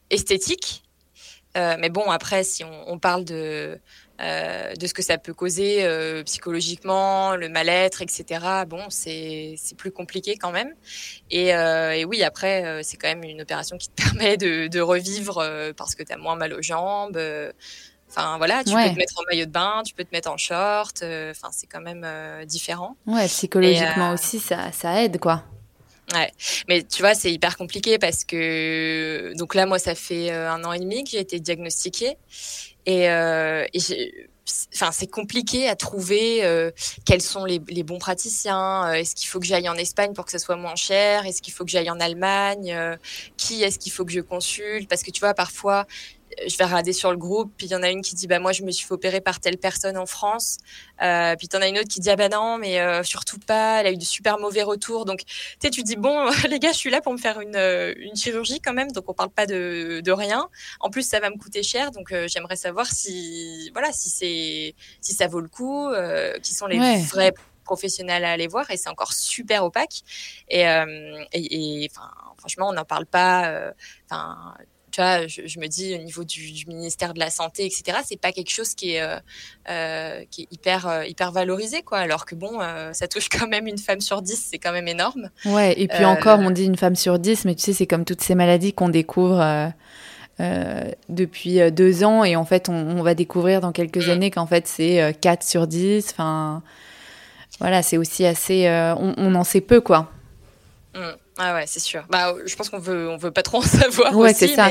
[0.10, 0.84] esthétique.
[1.56, 3.78] mais bon, après, si on, parle de,
[4.20, 5.86] de ce que ça peut causer
[6.24, 8.24] psychologiquement, le mal-être, etc.,
[8.66, 10.74] bon, c'est plus compliqué quand même.
[11.32, 11.54] Et,
[12.06, 15.44] oui, après, c'est quand même une opération qui te permet de, revivre
[15.76, 17.20] parce que tu as moins mal aux jambes.
[18.10, 20.38] Enfin voilà, tu peux te mettre en maillot de bain, tu peux te mettre en
[20.38, 21.02] short.
[21.04, 22.96] Euh, enfin, c'est quand même euh, différent.
[23.06, 25.44] Ouais, psychologiquement euh, aussi, ça, ça aide quoi.
[26.14, 26.32] Ouais,
[26.68, 30.74] mais tu vois, c'est hyper compliqué parce que donc là, moi, ça fait un an
[30.74, 32.18] et demi que j'ai été diagnostiquée
[32.88, 34.14] et, et
[34.74, 36.72] enfin, c'est compliqué à trouver
[37.06, 38.92] quels sont les, les bons praticiens.
[38.94, 41.54] est-ce qu'il faut que j'aille en Espagne pour que ça soit moins cher Est-ce qu'il
[41.54, 42.76] faut que j'aille en Allemagne
[43.38, 44.90] Qui est-ce qu'il faut que je consulte?
[44.90, 45.86] Parce que tu vois, parfois,
[46.48, 48.40] je vais regarder sur le groupe, puis il y en a une qui dit bah
[48.40, 50.58] moi je me suis fait opérer par telle personne en France,
[51.02, 53.80] euh, puis en as une autre qui dit ah bah non mais euh, surtout pas,
[53.80, 56.72] elle a eu de super mauvais retours, donc tu sais tu dis bon les gars
[56.72, 59.30] je suis là pour me faire une, euh, une chirurgie quand même, donc on parle
[59.30, 62.88] pas de, de rien, en plus ça va me coûter cher, donc euh, j'aimerais savoir
[62.88, 65.90] si voilà si c'est si ça vaut le coup,
[66.42, 70.02] qui sont les vrais professionnels à aller voir et c'est encore super opaque.
[70.50, 71.90] Et, et, et
[72.38, 73.72] franchement on n'en parle pas
[74.10, 74.56] enfin
[75.00, 78.00] tu vois, je, me dis au niveau du, ministère de la santé, etc.
[78.06, 79.16] C'est pas quelque chose qui est euh,
[79.70, 82.00] euh, qui est hyper euh, hyper valorisé, quoi.
[82.00, 82.60] Alors que bon,
[82.92, 85.30] ça touche quand même une femme sur dix, c'est quand même énorme.
[85.46, 85.74] Ouais.
[85.80, 88.22] Et puis encore, on dit une femme sur dix, mais tu sais, c'est comme toutes
[88.22, 89.72] ces maladies qu'on découvre.
[91.10, 94.12] depuis deux ans et en fait on, va découvrir dans quelques mm.
[94.12, 96.64] années qu'en fait c'est 4 sur 10 enfin
[97.60, 100.10] voilà c'est aussi assez on, en sait peu quoi
[100.96, 101.00] mm.
[101.40, 102.06] Ah ouais, c'est sûr.
[102.10, 104.70] Bah, je pense qu'on veut, on veut pas trop en savoir ouais, c'est ça.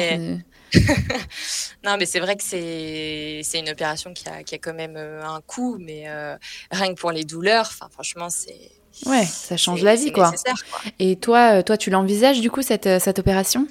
[1.84, 4.96] non, mais c'est vrai que c'est, c'est une opération qui a, qui a quand même
[4.96, 6.36] euh, un coût, mais euh,
[6.70, 8.70] rien que pour les douleurs, enfin, franchement, c'est.
[9.06, 10.30] Ouais, ça change la vie, quoi.
[10.32, 10.80] quoi.
[10.98, 13.66] Et toi, euh, toi, tu l'envisages du coup cette, cette opération?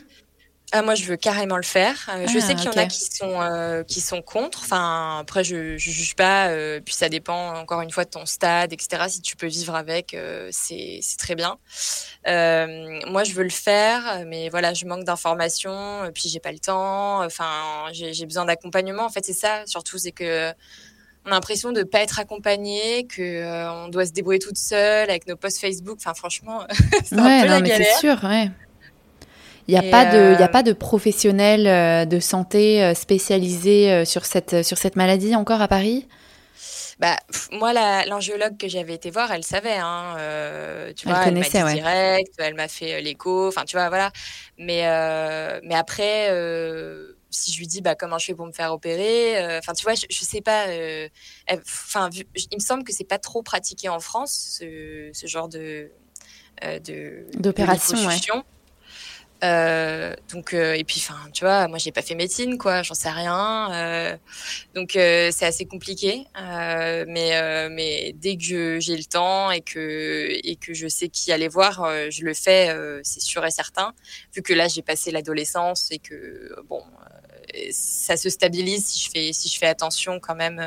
[0.74, 2.10] Ah, moi, je veux carrément le faire.
[2.14, 4.64] Euh, je sais ah, qu'il y en a qui sont euh, qui sont contre.
[4.64, 6.50] Enfin, après, je, je juge pas.
[6.50, 9.04] Euh, puis ça dépend encore une fois de ton stade, etc.
[9.08, 10.16] Si tu peux vivre avec,
[10.52, 11.58] c'est c'est très bien.
[12.26, 16.12] moi, je veux le faire, mais voilà, je manque d'informations.
[16.14, 17.24] Puis j'ai pas le temps.
[17.24, 19.06] Enfin, j'ai besoin d'accompagnement.
[19.06, 19.66] En fait, c'est ça.
[19.68, 20.52] Surtout, c'est que
[21.26, 25.28] on a l'impression de pas être accompagné, que on doit se débrouiller toute seule avec
[25.28, 25.98] nos posts Facebook.
[26.02, 26.66] Enfin, franchement,
[27.06, 28.52] c'est ouais, un peu non, la mais C'est sûr, ouais.
[29.68, 33.92] Il n'y a, pas de, il a pas de professionnel euh, de santé euh, spécialisé
[33.92, 36.08] euh, sur cette, sur cette maladie encore à Paris?
[37.00, 37.18] Bah,
[37.52, 37.74] moi,
[38.06, 39.78] l'angiologue que j'avais été voir, elle savait.
[39.78, 40.16] Hein,
[40.96, 43.50] tu vois, elle, m'a dit direct, elle m'a fait l'écho.
[43.50, 44.12] Enfin, tu vois, voilà.
[44.58, 44.82] Mais,
[45.64, 46.30] mais après,
[47.30, 49.94] si je lui dis bah, comment je fais pour me faire opérer, enfin, tu vois,
[49.94, 50.66] je, je sais pas.
[51.52, 55.92] Enfin, il me semble que c'est pas trop pratiqué en France, ce, ce genre de
[57.38, 58.44] d'opération.
[59.44, 62.96] Euh, donc euh, et puis enfin tu vois moi j'ai pas fait médecine quoi j'en
[62.96, 64.18] sais rien euh,
[64.74, 70.40] donc euh, c'est assez compliqué euh, mais mais dès que j'ai le temps et que
[70.44, 73.94] et que je sais qui aller voir je le fais c'est sûr et certain.
[74.34, 76.82] Vu que là j'ai passé l'adolescence et que bon
[77.72, 80.60] ça se stabilise si je fais si je fais attention quand même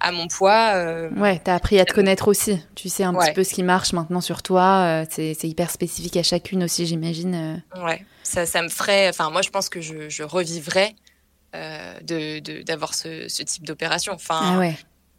[0.00, 0.74] à mon poids.
[1.16, 2.58] ouais, t'as appris à te connaître aussi.
[2.74, 5.04] Tu sais un petit peu ce qui marche maintenant sur toi.
[5.10, 7.62] c'est hyper spécifique à chacune aussi, j'imagine.
[7.76, 9.08] Ouais, ça, ça me ferait.
[9.08, 10.94] Enfin, moi, je pense que je, je revivrais
[11.52, 14.12] de d'avoir ce, ce, type d'opération.
[14.12, 14.76] Enfin, ah ouais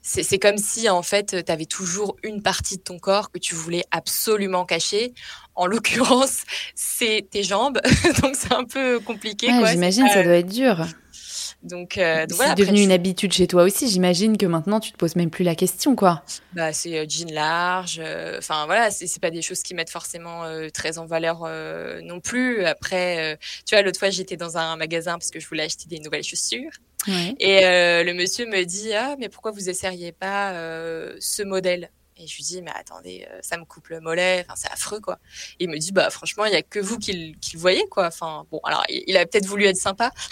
[0.08, 3.56] c'est comme si en fait tu avais toujours une partie de ton corps que tu
[3.56, 5.14] voulais absolument cacher.
[5.56, 6.44] En l'occurrence,
[6.76, 7.80] c'est tes jambes,
[8.22, 9.48] donc c'est un peu compliqué.
[9.48, 10.86] Ouais, j'imagine, ça doit être dur.
[11.64, 13.90] Donc, euh, c'est devenu une habitude chez toi aussi.
[13.90, 16.24] J'imagine que maintenant tu te poses même plus la question, quoi.
[16.54, 18.00] Bah, c'est euh, jean large.
[18.02, 21.48] Euh, enfin voilà, c'est pas des choses qui mettent forcément euh, très en valeur
[22.04, 22.64] non plus.
[22.66, 26.00] Après, tu vois, l'autre fois j'étais dans un magasin parce que je voulais acheter des
[26.00, 26.72] nouvelles chaussures.
[27.40, 31.90] Et euh, le monsieur me dit ah mais pourquoi vous essayeriez pas euh, ce modèle?
[32.20, 35.00] Et je lui dis mais attendez euh, ça me coupe le mollet enfin c'est affreux
[35.00, 35.20] quoi.
[35.60, 38.08] Et il me dit bah franchement il y a que vous qui, le voyez quoi.
[38.08, 40.12] Enfin bon alors il, a peut-être voulu être sympa.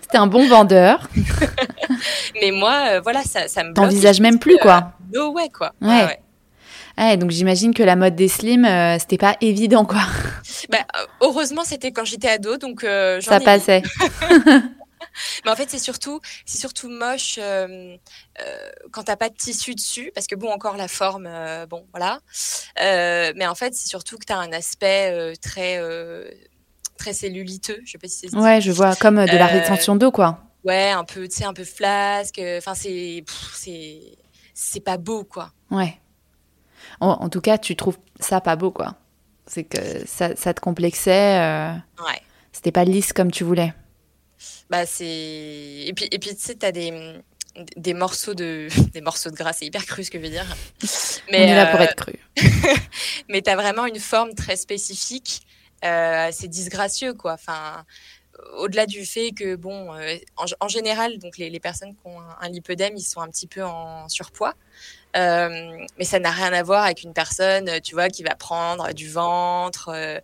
[0.00, 1.10] C'était un bon vendeur.
[2.40, 4.92] Mais moi voilà ça ça me t'envisages même plus quoi.
[5.12, 5.72] no ouais quoi.
[5.82, 6.04] Ouais.
[6.04, 6.20] ouais,
[6.96, 8.66] donc j'imagine que la mode des slims,
[8.98, 10.02] c'était pas évident, quoi.
[10.70, 10.78] Bah,
[11.20, 13.82] heureusement, c'était quand j'étais ado, donc euh, ça passait.
[15.44, 17.96] Mais en fait, c'est surtout, c'est surtout moche euh,
[18.40, 21.86] euh, quand t'as pas de tissu dessus, parce que bon, encore la forme, euh, bon,
[21.92, 22.20] voilà.
[23.34, 25.80] mais en fait, c'est surtout que tu as un aspect très,
[26.98, 27.80] très celluliteux.
[27.84, 28.36] Je sais pas si c'est.
[28.36, 30.40] Ouais, je vois comme de la rétention d'eau, quoi.
[30.64, 32.40] Ouais, un peu, tu sais, un peu flasque.
[32.58, 34.00] Enfin, c'est, c'est,
[34.52, 35.52] c'est pas beau, quoi.
[35.70, 36.00] Ouais.
[37.00, 38.96] En, tout cas, tu trouves ça pas beau, quoi.
[39.46, 41.38] C'est que ça, ça, te complexait.
[41.38, 41.72] Euh,
[42.04, 42.20] ouais.
[42.52, 43.74] C'était pas lisse comme tu voulais.
[44.70, 45.06] Bah, c'est.
[45.06, 47.20] Et puis, et puis tu sais, t'as des,
[47.76, 50.46] des morceaux de des morceaux de gras, c'est hyper cru ce que je veux dire.
[51.30, 52.18] Mais, On est là pour euh, être cru.
[53.28, 55.42] mais t'as vraiment une forme très spécifique.
[55.84, 57.34] Euh, c'est disgracieux, quoi.
[57.34, 57.84] Enfin,
[58.56, 60.16] au-delà du fait que, bon, euh,
[60.60, 63.46] en, général, donc les, les, personnes qui ont un, un, lipodème, ils sont un petit
[63.46, 64.54] peu en surpoids.
[65.16, 65.48] Euh,
[65.98, 69.08] mais ça n'a rien à voir avec une personne, tu vois, qui va prendre du
[69.08, 70.20] ventre, euh,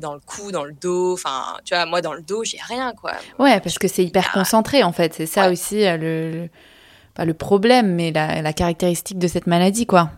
[0.00, 1.14] dans le cou, dans le dos.
[1.14, 3.12] Enfin, tu vois, moi, dans le dos, j'ai rien, quoi.
[3.38, 5.14] Ouais, parce que c'est hyper concentré, en fait.
[5.14, 5.96] C'est ça aussi le,
[6.30, 6.48] le,
[7.14, 10.10] pas le problème, mais la, la caractéristique de cette maladie, quoi.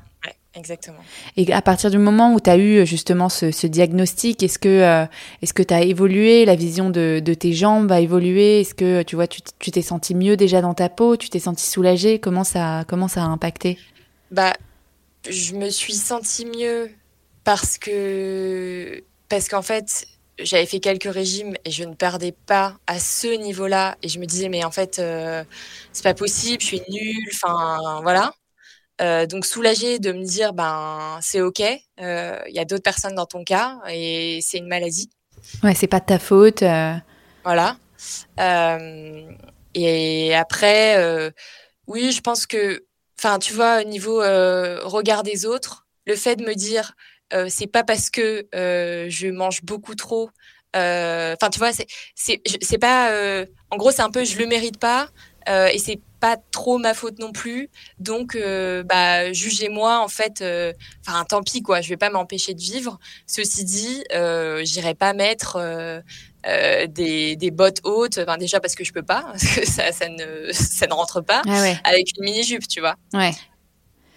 [0.58, 0.98] Exactement.
[1.36, 4.68] Et à partir du moment où tu as eu justement ce, ce diagnostic, est-ce que
[4.68, 5.06] euh,
[5.40, 9.02] est-ce que tu as évolué, la vision de, de, tes jambes a évolué Est-ce que
[9.02, 12.18] tu vois tu t'es senti mieux déjà dans ta peau, tu t'es senti soulagée?
[12.18, 13.78] Comment ça comment ça a impacté?
[14.30, 14.54] Bah
[15.28, 16.90] je me suis sentie mieux
[17.44, 20.06] parce que parce qu'en fait,
[20.38, 24.26] j'avais fait quelques régimes et je ne perdais pas à ce niveau-là et je me
[24.26, 25.44] disais mais en fait euh,
[25.92, 28.32] c'est pas possible, je suis nulle, enfin voilà.
[29.00, 33.14] Euh, donc soulagée de me dire ben c'est ok, il euh, y a d'autres personnes
[33.14, 35.10] dans ton cas et c'est une maladie.
[35.62, 36.62] Ouais, c'est pas de ta faute.
[36.62, 36.94] Euh.
[37.44, 37.76] Voilà.
[39.74, 41.32] et après,
[41.86, 42.84] oui, je pense que,
[43.18, 46.92] enfin, tu vois, au niveau regard des autres, le fait de me dire
[47.48, 50.30] c'est pas parce que je mange beaucoup trop
[50.74, 51.70] enfin tu vois
[52.14, 55.08] c'est pas en gros c'est un peu je le mérite pas
[55.48, 57.70] euh, et c'est pas trop ma faute non plus.
[57.98, 60.40] Donc, euh, bah, jugez-moi en fait.
[60.42, 60.72] Euh,
[61.06, 61.80] enfin, tant pis quoi.
[61.80, 62.98] Je vais pas m'empêcher de vivre.
[63.26, 65.58] Ceci dit, euh, j'irai pas mettre
[66.46, 68.18] euh, des, des, bottes hautes.
[68.18, 71.20] Enfin, déjà parce que je peux pas, parce que ça, ça ne ça ne rentre
[71.20, 72.94] pas ah avec une mini jupe, tu vois.
[73.12, 73.32] Ouais.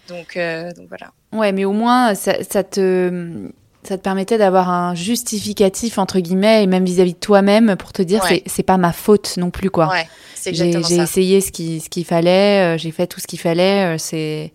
[0.08, 0.36] Donc,
[0.76, 1.12] donc voilà.
[1.32, 3.50] Ouais, mais au moins ça, ça te
[3.84, 8.02] ça te permettait d'avoir un justificatif entre guillemets et même vis-à-vis de toi-même pour te
[8.02, 9.88] dire c'est c'est pas ma faute non plus quoi.
[9.88, 10.08] Ouais,
[10.46, 13.98] j'ai essayé ce qui ce qu'il fallait, euh, j'ai fait tout ce qu'il fallait, euh,
[13.98, 14.52] c'est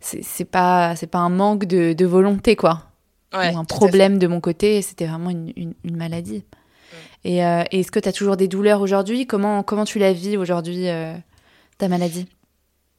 [0.00, 2.84] c'est pas c'est pas un manque de, de volonté quoi.
[3.32, 6.42] Ouais, un problème de mon côté, c'était vraiment une, une, une maladie.
[7.24, 9.26] Et euh, est-ce que tu as toujours des douleurs aujourd'hui?
[9.26, 10.86] Comment comment tu la vis aujourd'hui
[11.78, 12.28] ta maladie?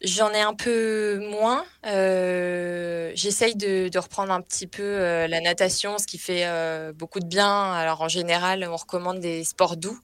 [0.04, 1.64] J'en ai un peu moins.
[1.86, 6.92] Euh, J'essaye de, de, reprendre un petit peu euh, la natation, ce qui fait euh,
[6.92, 7.72] beaucoup de bien.
[7.74, 10.00] Alors en général, on recommande des sports doux,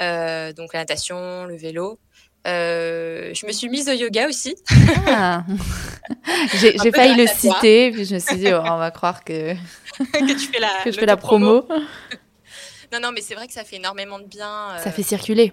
[0.00, 1.98] euh, donc la natation, le vélo.
[2.46, 4.56] Euh, je me suis mise au yoga aussi.
[5.06, 5.44] Ah.
[6.54, 9.54] J'ai failli le citer, puis je me suis dit, oh, on va croire que,
[9.98, 11.66] que tu fais la, que je fais la promo.
[12.94, 14.78] Non, non, mais c'est vrai que ça fait énormément de bien.
[14.82, 15.52] Ça fait circuler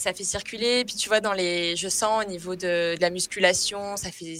[0.00, 0.84] ça fait circuler.
[0.84, 4.38] Puis tu vois, dans les, je sens au niveau de, de la musculation, ça fait,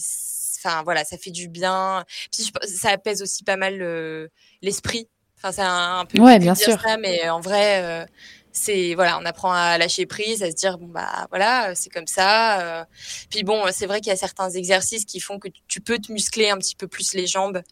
[0.58, 2.04] enfin voilà, ça fait du bien.
[2.32, 4.28] Puis ça apaise aussi pas mal
[4.62, 5.08] l'esprit.
[5.36, 6.80] enfin, c'est un, peu ouais, bien sûr.
[6.80, 8.06] Ça, mais en vrai, euh,
[8.52, 12.06] c'est voilà, on apprend à lâcher prise, à se dire bon bah voilà, c'est comme
[12.06, 12.80] ça.
[12.80, 12.84] Euh.
[13.30, 16.10] Puis bon, c'est vrai qu'il y a certains exercices qui font que tu peux te
[16.10, 17.62] muscler un petit peu plus les jambes,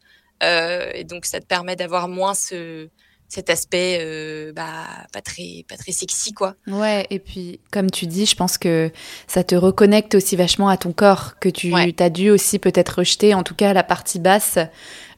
[0.42, 2.88] euh, et donc ça te permet d'avoir moins ce
[3.28, 6.54] cet aspect euh, bah, pas très pas très sexy quoi.
[6.66, 8.90] Ouais, et puis comme tu dis, je pense que
[9.26, 13.34] ça te reconnecte aussi vachement à ton corps que tu as dû aussi peut-être rejeter
[13.34, 14.58] en tout cas la partie basse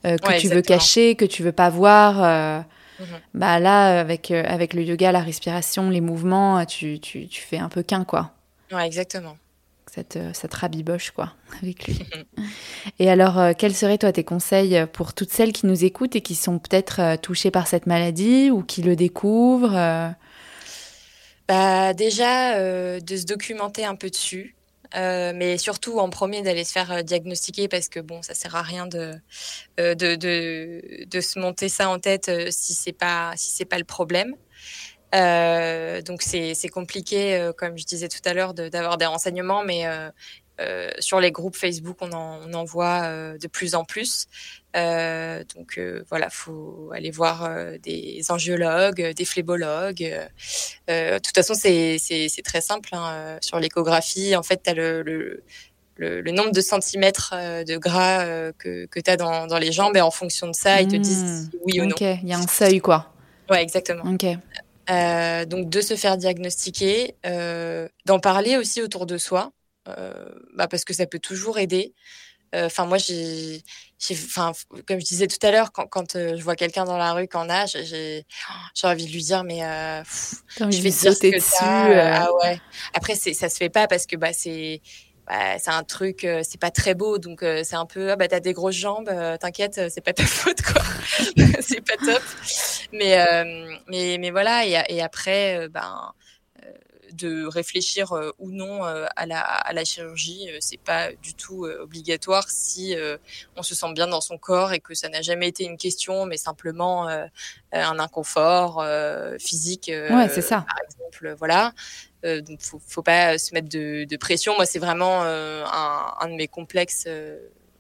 [0.05, 2.61] euh, que tu veux cacher, que tu veux pas voir euh,
[2.99, 3.21] mhm.
[3.35, 7.69] Bah là avec avec le yoga, la respiration, les mouvements, tu, tu, tu fais un
[7.69, 8.33] peu qu'un quoi.
[8.73, 9.37] Ouais, exactement
[9.93, 11.99] cette, euh, cette rabiboche, quoi, avec lui.
[12.99, 16.21] et alors, euh, quels seraient, toi, tes conseils pour toutes celles qui nous écoutent et
[16.21, 20.15] qui sont peut-être euh, touchées par cette maladie ou qui le découvrent
[21.49, 24.55] bah, Déjà, de se documenter un peu dessus.
[24.95, 28.87] mais surtout en premier d'aller se faire diagnostiquer parce que bon ça sert à rien
[28.87, 29.15] de
[29.79, 33.85] de, de, de, se monter ça en tête si c'est pas si c'est pas le
[33.85, 34.35] problème
[35.15, 39.87] euh, donc c'est compliqué, euh, comme je disais tout à l'heure, d'avoir des renseignements, mais
[39.87, 44.27] euh, sur les groupes Facebook, on en, on en voit de plus en plus.
[44.75, 47.51] Donc voilà, faut aller voir
[47.83, 50.29] des angiologues, des phlébologues.
[50.89, 52.91] de toute façon, c'est très simple.
[52.93, 53.39] Hein.
[53.41, 55.43] Sur l'échographie, en fait, tu as le, le
[55.97, 57.35] le, le, nombre de centimètres
[57.67, 60.81] de gras que, que tu as dans, dans, les jambes et en fonction de ça,
[60.81, 61.91] ils te disent oui ou non.
[61.91, 63.13] Ok, il y a un seuil quoi.
[63.51, 64.11] Ouais, exactement.
[64.11, 64.25] Ok.
[64.91, 69.53] Euh, donc de se faire diagnostiquer, euh, d'en parler aussi autour de soi,
[69.89, 70.13] euh,
[70.55, 71.95] bah parce que ça peut toujours aider.
[72.53, 73.63] Enfin moi j'ai,
[74.13, 74.51] enfin
[74.89, 77.49] comme je disais tout à l'heure, quand, quand je vois quelqu'un dans la rue qu'en
[77.49, 78.25] a, j'ai
[78.83, 79.61] envie de lui dire mais
[80.59, 81.59] je vais sauter dessus.
[81.61, 82.61] Ah ouais.
[82.93, 84.83] Après c'est ça se fait pas parce que bah c'est
[85.31, 88.17] bah, c'est un truc, euh, c'est pas très beau, donc euh, c'est un peu, ah
[88.17, 90.83] bah t'as des grosses jambes, euh, t'inquiète, c'est pas ta faute quoi,
[91.61, 92.23] c'est pas top.
[92.93, 93.17] Mais
[93.89, 96.13] mais mais voilà, et, et après, ben
[97.13, 102.95] de réfléchir ou non à la, à la chirurgie, c'est pas du tout obligatoire si
[103.57, 106.25] on se sent bien dans son corps et que ça n'a jamais été une question,
[106.25, 107.09] mais simplement
[107.73, 108.85] un inconfort
[109.41, 109.91] physique.
[109.93, 110.65] ouais, c'est ça.
[110.69, 111.73] Par exemple, voilà.
[112.25, 114.55] Euh, donc faut, faut pas se mettre de, de pression.
[114.57, 117.39] Moi, c'est vraiment euh, un, un, de mes complexes, euh,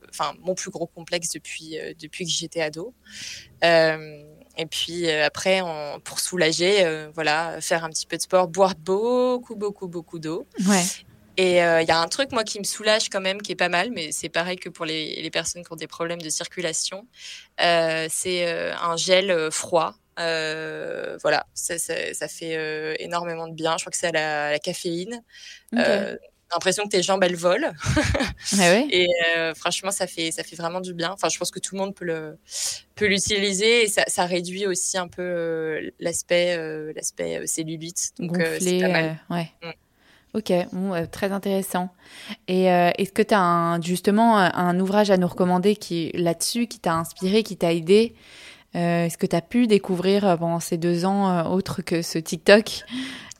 [0.08, 2.94] enfin mon plus gros complexe depuis depuis que j'étais ado.
[4.60, 9.56] Et puis après, on, pour soulager, voilà, faire un petit peu de sport, boire beaucoup,
[9.56, 10.46] beaucoup, beaucoup d'eau.
[10.66, 10.82] Ouais.
[11.36, 13.68] Et il y a un truc, moi, qui me soulage quand même, qui est pas
[13.68, 17.06] mal, mais c'est pareil que pour les, les, personnes qui ont des problèmes de circulation.
[17.60, 23.76] Euh, c'est un gel froid euh, voilà, ça, ça, ça fait euh, énormément de bien.
[23.78, 25.22] Je crois que c'est à la, la caféine.
[25.72, 26.16] Okay.
[26.52, 27.72] L'impression que tes jambes elles volent.
[28.58, 31.12] Ah et euh, franchement ça fait ça fait vraiment du bien.
[31.12, 32.38] Enfin je pense que tout le monde peut le
[32.96, 38.12] peut l'utiliser et ça, ça, réduit aussi un peu euh, l'aspect euh, l'aspect cellulite.
[38.18, 39.18] Donc c'est pas mal.
[39.30, 39.50] ouais.
[39.62, 39.70] Mm.
[40.32, 41.88] Ok, bon, très intéressant.
[42.46, 46.78] Et est-ce que tu as un, justement un ouvrage à nous recommander qui là-dessus, qui
[46.78, 48.14] t'a inspiré, qui t'a aidé?
[48.74, 52.84] Est-ce que tu as pu découvrir pendant ces deux ans, autre que ce TikTok?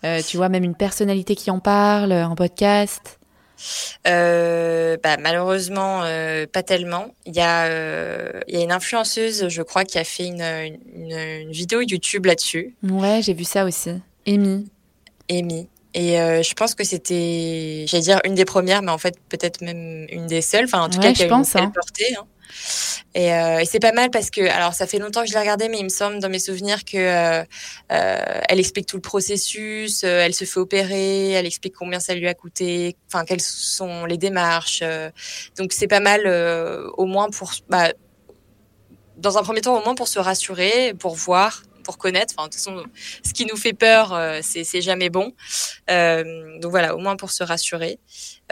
[0.05, 3.21] Euh, Tu vois, même une personnalité qui en parle, un podcast
[4.07, 7.15] euh, bah, malheureusement, euh, pas tellement.
[7.27, 10.43] Il y, a, euh, il y a une influenceuse, je crois, qui a fait une,
[10.95, 12.75] une, une vidéo YouTube là-dessus.
[12.83, 13.91] Ouais, j'ai vu ça aussi.
[14.27, 14.67] Amy.
[15.31, 15.69] Amy.
[15.93, 20.07] Et je pense que c'était, j'allais dire une des premières, mais en fait peut-être même
[20.09, 20.67] une des seules.
[20.67, 21.73] Enfin, en tout ouais, cas, qui a pense, une hein.
[21.75, 22.15] portée.
[22.17, 22.25] Hein.
[23.15, 25.41] Et, euh, et c'est pas mal parce que, alors ça fait longtemps que je l'ai
[25.41, 27.45] regardé, mais il me semble dans mes souvenirs que euh,
[27.93, 32.29] euh, elle explique tout le processus, elle se fait opérer, elle explique combien ça lui
[32.29, 34.83] a coûté, enfin quelles sont les démarches.
[35.57, 36.27] Donc c'est pas mal,
[36.97, 37.89] au moins pour, bah,
[39.17, 42.35] dans un premier temps au moins pour se rassurer, pour voir pour connaître.
[42.37, 42.85] Enfin, de toute façon,
[43.25, 45.33] ce qui nous fait peur, euh, c'est jamais bon.
[45.91, 47.99] Euh, donc voilà, au moins pour se rassurer.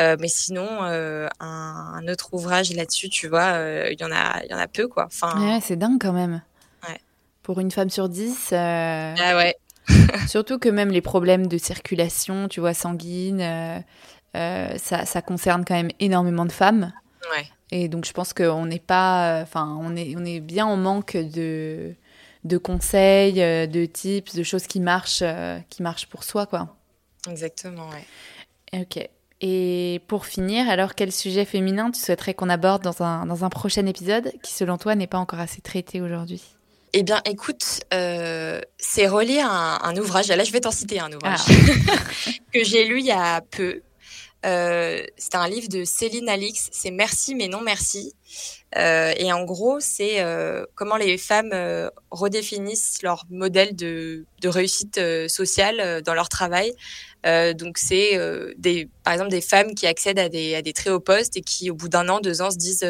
[0.01, 4.51] Euh, mais sinon, un, un, autre ouvrage là-dessus, tu vois, il y en a, il
[4.51, 5.07] y en a peu, quoi.
[5.07, 6.43] Enfin, ouais, c'est dingue quand même.
[6.89, 6.99] Ouais.
[7.45, 8.49] Pour une femme sur dix.
[8.53, 9.57] Ah ouais.
[10.29, 13.85] surtout que même les problèmes de circulation, tu vois, sanguine,
[14.35, 16.93] ça, ça concerne quand même énormément de femmes.
[17.37, 17.47] Ouais.
[17.71, 21.17] Et donc je pense qu'on n'est pas, enfin, on est, on est bien en manque
[21.17, 21.95] de
[22.45, 26.77] de conseils, euh, de tips, de choses qui marchent, euh, qui marchent pour soi, quoi.
[27.29, 28.81] Exactement, ouais.
[28.81, 29.09] Ok.
[29.41, 33.49] Et pour finir, alors quel sujet féminin tu souhaiterais qu'on aborde dans un, dans un
[33.51, 36.43] prochain épisode qui, selon toi, n'est pas encore assez traité aujourd'hui?
[36.93, 40.29] Eh bien, écoute, euh, c'est relié à un, un, ouvrage.
[40.29, 41.93] Là, je vais t'en citer un ouvrage ah.
[42.53, 43.83] que j'ai lu il y a peu.
[44.47, 46.69] Euh, c'est un livre de Céline Alix.
[46.73, 48.15] C'est Merci mais non merci.
[48.77, 51.53] Euh, et en gros, c'est euh, comment les femmes
[52.11, 56.73] redéfinissent leur modèle de, réussite sociale dans leur travail.
[57.25, 58.19] donc, c'est
[59.05, 61.89] par exemple des femmes qui accèdent à des très hauts postes et qui, au bout
[61.89, 62.87] d'un an, deux ans, se disent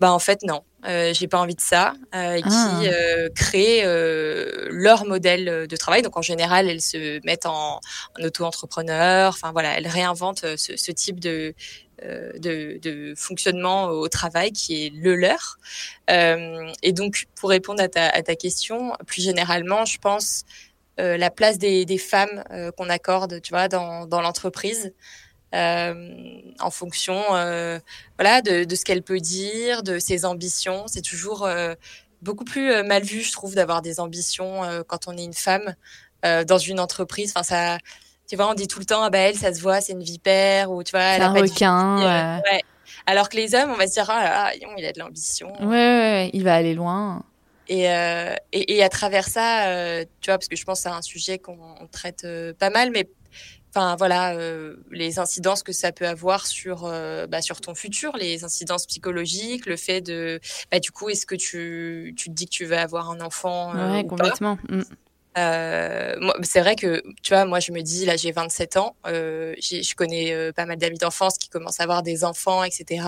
[0.00, 2.80] bah en fait non, euh, j'ai pas envie de ça, euh, qui ah.
[2.84, 3.84] euh, créent
[4.70, 6.02] leur modèle de travail.
[6.02, 7.80] Donc en général, elles se mettent en,
[8.22, 9.30] auto-entrepreneur.
[9.30, 11.54] Enfin voilà, elles réinventent ce, type de,
[12.02, 15.58] de, de, fonctionnement au travail qui est le leur.
[16.08, 20.44] et donc pour répondre à ta, à ta, question, plus généralement, je pense
[20.98, 22.44] la place des, des femmes
[22.76, 24.92] qu'on accorde, tu vois, dans, dans l'entreprise.
[25.54, 27.78] Euh, en fonction euh,
[28.18, 30.84] voilà, de, de ce qu'elle peut dire, de ses ambitions.
[30.88, 31.74] C'est toujours euh,
[32.22, 35.74] beaucoup plus mal vu, je trouve, d'avoir des ambitions quand on est une femme
[36.22, 37.32] dans une entreprise.
[37.36, 37.78] Enfin, ça,
[38.26, 40.02] tu vois, on dit tout le temps, ah bah elle, ça se voit, c'est une
[40.02, 42.40] vipère, ou tu vois, elle a un requin.
[42.42, 42.62] Ouais.
[43.06, 45.52] Alors que les hommes, on va se dire, ah il a de l'ambition.
[45.60, 47.22] Ouais, ouais, il va aller loin.
[47.68, 50.82] Et, euh, et, et, à travers ça, euh, tu vois, parce que je pense que
[50.82, 52.26] c'est un sujet qu'on traite
[52.58, 53.06] pas mal, mais
[53.74, 58.16] enfin voilà euh, les incidences que ça peut avoir sur euh, bah, sur ton futur
[58.16, 62.46] les incidences psychologiques le fait de bah, du coup est-ce que tu, tu te dis
[62.46, 64.82] que tu vas avoir un enfant euh, ouais, complètement mm.
[65.36, 69.54] Euh, c'est vrai que, tu vois, moi, je me dis, là, j'ai 27 ans, euh,
[69.58, 73.06] je connais euh, pas mal d'amis d'enfance qui commencent à avoir des enfants, etc.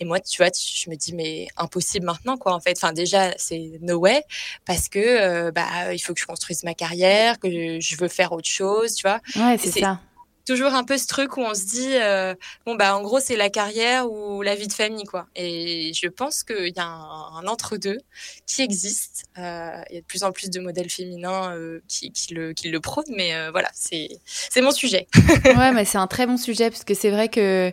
[0.00, 2.76] Et moi, tu vois, je me dis, mais impossible maintenant, quoi, en fait.
[2.76, 4.22] Enfin, déjà, c'est no way,
[4.64, 8.32] parce que, euh, bah, il faut que je construise ma carrière, que je veux faire
[8.32, 9.20] autre chose, tu vois.
[9.36, 10.00] Ouais, c'est ça
[10.48, 12.34] toujours un peu ce truc où on se dit euh,
[12.64, 15.26] bon bah en gros c'est la carrière ou la vie de famille quoi.
[15.36, 17.98] Et je pense qu'il y a un, entre deux
[18.46, 19.24] qui existe.
[19.36, 22.54] Euh, il y a de plus en plus de modèles féminins euh, qui, qui, le
[22.54, 25.06] qui le prônent mais voilà c'est c'est mon sujet.
[25.44, 27.70] Ouais mais c'est un très bon sujet parce que c'est vrai que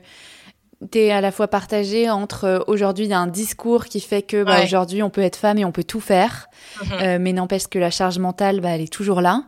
[0.91, 4.21] tu es à la fois partagé entre aujourd'hui il y a un discours qui fait
[4.21, 6.47] que bah, aujourd'hui on peut être femme et on peut tout faire
[6.83, 7.21] mhm.
[7.21, 9.45] mais n'empêche que la charge mentale bah, elle est toujours là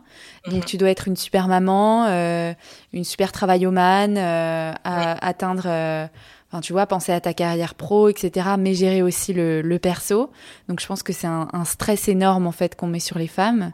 [0.50, 2.52] donc, tu dois être une super maman, euh,
[2.92, 6.06] une super travaillomane, euh, à atteindre, euh,
[6.50, 10.30] enfin, tu vois, penser à ta carrière pro, etc., mais gérer aussi le, le perso.
[10.68, 13.26] Donc, je pense que c'est un, un, stress énorme, en fait, qu'on met sur les
[13.26, 13.72] femmes.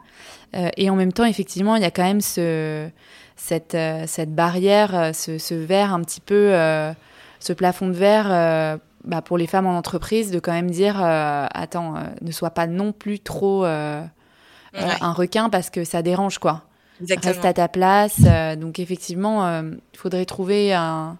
[0.55, 2.89] Euh, et en même temps, effectivement, il y a quand même ce,
[3.35, 6.51] cette, euh, cette barrière, euh, ce, ce verre un petit peu,
[7.45, 11.95] ce plafond de verre, bah, pour les femmes en entreprise, de quand même dire, attends,
[12.21, 13.65] ne sois pas non plus trop
[14.77, 16.63] euh, un requin parce que ça dérange quoi.
[16.99, 18.19] Reste à ta place.
[18.25, 21.17] Euh, donc effectivement, euh, il faudrait trouver un.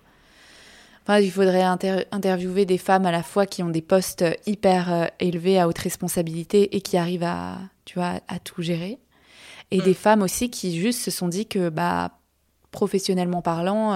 [1.04, 5.60] Enfin, il faudrait interviewer des femmes à la fois qui ont des postes hyper élevés
[5.60, 8.98] à haute responsabilité et qui arrivent à, tu vois, à tout gérer.
[9.70, 9.84] Et mm.
[9.84, 12.10] des femmes aussi qui juste se sont dit que, bah,
[12.72, 13.94] professionnellement parlant,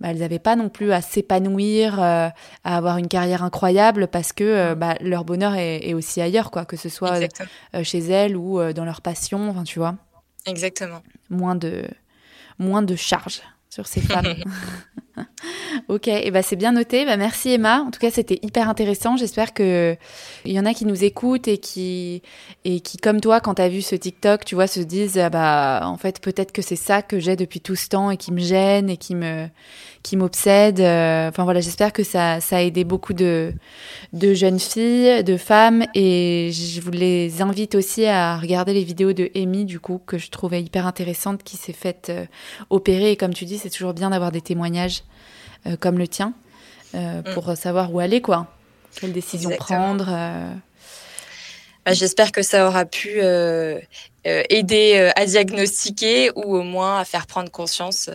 [0.00, 2.28] bah, elles n'avaient pas non plus à s'épanouir, euh,
[2.64, 6.64] à avoir une carrière incroyable parce que euh, bah, leur bonheur est, aussi ailleurs, quoi,
[6.64, 7.20] que ce soit
[7.74, 9.96] euh, chez elles ou dans leur passion, enfin, tu vois.
[10.46, 11.02] Exactement.
[11.30, 11.84] Moins de,
[12.58, 14.34] moins de charge sur ces femmes.
[15.88, 17.04] ok, et bah c'est bien noté.
[17.04, 17.82] Bah merci Emma.
[17.82, 19.16] En tout cas, c'était hyper intéressant.
[19.16, 19.96] J'espère que
[20.44, 22.22] il y en a qui nous écoutent et qui
[22.64, 25.82] et qui comme toi, quand t'as vu ce TikTok, tu vois, se disent ah bah
[25.84, 28.40] en fait peut-être que c'est ça que j'ai depuis tout ce temps et qui me
[28.40, 29.46] gêne et qui me
[30.02, 30.80] qui m'obsède.
[30.80, 33.52] Euh, enfin voilà, j'espère que ça ça a aidé beaucoup de
[34.12, 39.12] de jeunes filles, de femmes et je vous les invite aussi à regarder les vidéos
[39.12, 42.26] de Amy du coup que je trouvais hyper intéressante qui s'est faite euh,
[42.70, 45.03] opérer et comme tu dis, c'est toujours bien d'avoir des témoignages
[45.66, 46.34] euh, comme le tien
[46.94, 47.34] euh, mm.
[47.34, 48.46] pour savoir où aller, quoi.
[48.94, 50.06] Quelle décision prendre.
[50.08, 50.52] Euh.
[51.84, 53.20] Bah, j'espère que ça aura pu
[54.24, 58.08] aider à diagnostiquer ou au moins à faire prendre conscience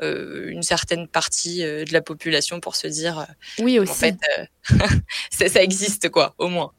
[0.00, 3.26] une certaine partie de la population pour se dire
[3.60, 4.16] oui aussi en fait
[5.48, 6.72] ça, existe quoi au moins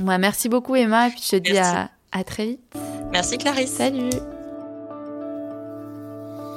[0.00, 2.60] ouais, merci beaucoup Emma et puis je te dis à, à très vite
[3.10, 4.10] merci Clarisse salut